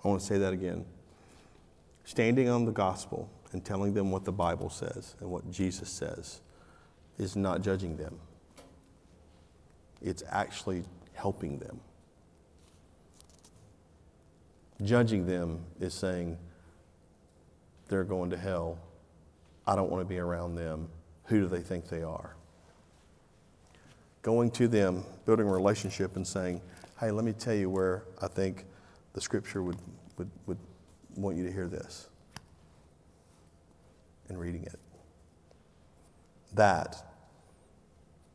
I 0.03 0.09
want 0.09 0.23
to 0.23 0.27
say 0.27 0.39
that 0.39 0.55
again. 0.55 0.87
Standing 2.05 2.49
on 2.49 2.65
the 2.65 2.73
gospel 2.73 3.29
and 3.53 3.63
telling 3.63 3.93
them 3.93 4.13
what 4.13 4.25
the 4.25 4.33
Bible 4.33 4.71
says 4.71 5.15
and 5.21 5.31
what 5.31 5.51
Jesus 5.51 5.91
says 5.91 6.41
is 7.19 7.37
not 7.37 7.61
judging 7.61 7.99
them, 7.99 8.19
it's 10.01 10.23
actually 10.31 10.85
helping 11.13 11.59
them. 11.59 11.83
Judging 14.83 15.27
them 15.27 15.61
is 15.81 15.95
saying, 15.95 16.37
they're 17.89 18.05
going 18.05 18.31
to 18.31 18.37
hell. 18.37 18.79
I 19.67 19.77
don't 19.77 19.91
want 19.91 20.03
to 20.03 20.09
be 20.09 20.19
around 20.19 20.57
them. 20.57 20.89
Who 21.27 21.41
do 21.41 21.49
they 21.49 21.61
think 21.61 21.89
they 21.89 22.03
are? 22.03 22.35
Going 24.23 24.51
to 24.53 24.69
them, 24.69 25.05
building 25.27 25.49
a 25.49 25.53
relationship, 25.53 26.17
and 26.17 26.27
saying, 26.27 26.61
hey, 26.99 27.11
let 27.11 27.25
me 27.25 27.33
tell 27.33 27.55
you 27.55 27.71
where 27.71 28.05
I 28.21 28.29
think 28.29 28.65
the 29.13 29.21
scripture 29.21 29.63
would, 29.63 29.77
would, 30.17 30.31
would 30.47 30.59
want 31.15 31.37
you 31.37 31.45
to 31.45 31.53
hear 31.53 31.69
this 31.69 32.09
and 34.29 34.39
reading 34.39 34.65
it. 34.65 34.79
That 36.55 36.97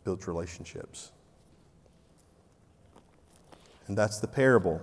builds 0.03 0.27
relationships. 0.27 1.11
And 3.87 3.97
that's 3.97 4.19
the 4.19 4.27
parable 4.27 4.81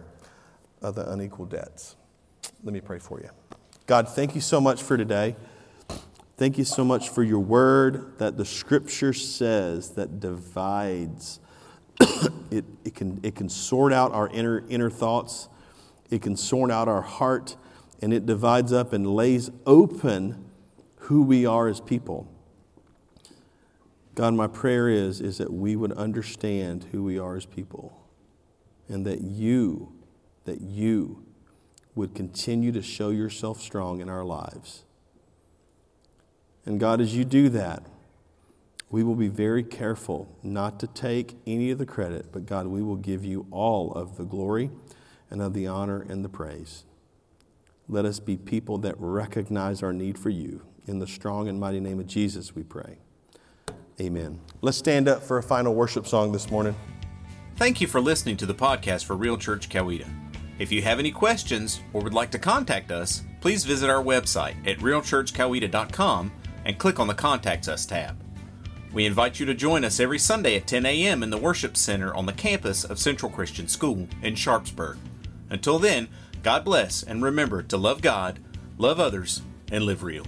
of 0.83 0.95
the 0.95 1.11
unequal 1.11 1.47
debts. 1.47 1.97
Let 2.63 2.73
me 2.73 2.81
pray 2.81 2.99
for 2.99 3.21
you. 3.21 3.31
God, 3.87 4.09
thank 4.09 4.35
you 4.35 4.41
so 4.41 4.61
much 4.61 4.83
for 4.83 4.97
today. 4.97 5.37
Thank 6.37 6.59
you 6.59 6.65
so 6.65 6.85
much 6.85 7.09
for 7.09 7.23
your 7.23 7.41
word 7.41 8.19
that 8.19 8.37
the 8.37 8.45
scripture 8.45 9.13
says 9.13 9.91
that 9.91 10.21
divides. 10.21 11.41
it, 12.51 12.65
it, 12.85 12.95
can, 12.95 13.21
it 13.23 13.35
can 13.35 13.49
sort 13.49 13.93
out 13.93 14.13
our 14.13 14.29
inner, 14.29 14.65
inner 14.69 14.91
thoughts 14.91 15.49
it 16.11 16.23
can 16.23 16.37
sort 16.37 16.71
out 16.71 16.89
our 16.89 17.03
heart, 17.03 17.57
and 18.01 18.13
it 18.13 18.27
divides 18.27 18.73
up 18.73 18.93
and 18.93 19.07
lays 19.07 19.51
open 19.67 20.45
who 21.01 21.23
we 21.23 21.47
are 21.47 21.69
as 21.69 21.81
people. 21.81 22.33
God, 24.15 24.35
my 24.35 24.47
prayer 24.47 24.89
is, 24.89 25.21
is 25.21 25.39
that 25.39 25.53
we 25.53 25.77
would 25.77 25.93
understand 25.93 26.87
who 26.93 27.03
we 27.03 27.19
are 27.19 27.37
as 27.37 27.45
people 27.45 28.03
and 28.89 29.05
that 29.05 29.21
you, 29.21 29.93
that 30.47 30.61
you 30.61 31.25
would 31.95 32.15
continue 32.15 32.73
to 32.73 32.83
show 32.83 33.11
yourself 33.11 33.61
strong 33.61 34.01
in 34.01 34.09
our 34.09 34.25
lives. 34.25 34.85
And 36.65 36.81
God, 36.81 37.01
as 37.01 37.15
you 37.15 37.25
do 37.25 37.49
that, 37.51 37.85
we 38.91 39.03
will 39.03 39.15
be 39.15 39.29
very 39.29 39.63
careful 39.63 40.37
not 40.43 40.79
to 40.81 40.87
take 40.87 41.37
any 41.47 41.71
of 41.71 41.79
the 41.79 41.87
credit, 41.87 42.33
but 42.33 42.47
God, 42.47 42.67
we 42.67 42.83
will 42.83 42.97
give 42.97 43.25
you 43.25 43.47
all 43.51 43.93
of 43.93 44.17
the 44.17 44.25
glory 44.25 44.71
and 45.31 45.43
of 45.43 45.55
the 45.55 45.67
honor 45.67 46.01
and 46.09 46.25
the 46.25 46.29
praise. 46.29 46.85
Let 47.89 48.05
us 48.05 48.21
be 48.21 48.37
people 48.37 48.79
that 48.79 48.95
recognize 48.99 49.83
our 49.83 49.93
need 49.93 50.19
for 50.19 50.31
you. 50.31 50.63
In 50.87 50.99
the 50.99 51.07
strong 51.07 51.49
and 51.49 51.59
mighty 51.59 51.81
name 51.81 51.99
of 51.99 52.07
Jesus, 52.07 52.55
we 52.55 52.63
pray. 52.63 52.99
Amen. 54.01 54.41
Let's 54.61 54.79
stand 54.79 55.09
up 55.09 55.23
for 55.23 55.39
a 55.39 55.43
final 55.43 55.75
worship 55.75 56.07
song 56.07 56.33
this 56.33 56.51
morning. 56.51 56.77
Thank 57.57 57.81
you 57.81 57.87
for 57.87 58.01
listening 58.01 58.37
to 58.39 58.47
the 58.47 58.55
podcast 58.55 59.05
for 59.05 59.17
Real 59.17 59.39
Church 59.39 59.69
Coweta. 59.69 60.26
If 60.59 60.73
you 60.73 60.83
have 60.83 60.99
any 60.99 61.11
questions 61.11 61.81
or 61.93 62.03
would 62.03 62.15
like 62.15 62.31
to 62.31 62.39
contact 62.39 62.91
us, 62.91 63.23
please 63.41 63.65
visit 63.65 63.91
our 63.91 64.03
website 64.03 64.57
at 64.67 64.79
realchurchcoweta.com 64.79 66.33
and 66.65 66.79
click 66.79 66.99
on 66.99 67.07
the 67.07 67.15
Contact 67.15 67.69
Us 67.69 67.87
tab. 67.87 68.17
We 68.93 69.05
invite 69.05 69.39
you 69.39 69.47
to 69.47 69.55
join 69.55 69.85
us 69.85 70.01
every 70.01 70.19
Sunday 70.19 70.57
at 70.57 70.67
10 70.67 70.87
a.m. 70.87 71.23
in 71.23 71.31
the 71.31 71.37
Worship 71.37 71.77
Center 71.77 72.15
on 72.15 72.25
the 72.25 72.33
campus 72.33 72.85
of 72.85 72.99
Central 72.99 73.31
Christian 73.31 73.69
School 73.69 74.09
in 74.23 74.35
Sharpsburg. 74.35 74.97
Until 75.51 75.79
then, 75.79 76.09
God 76.43 76.65
bless 76.65 77.03
and 77.03 77.23
remember 77.23 77.63
to 77.63 77.77
love 77.77 78.01
God, 78.01 78.41
love 78.79 78.99
others, 78.99 79.43
and 79.71 79.85
live 79.85 80.03
real. 80.03 80.25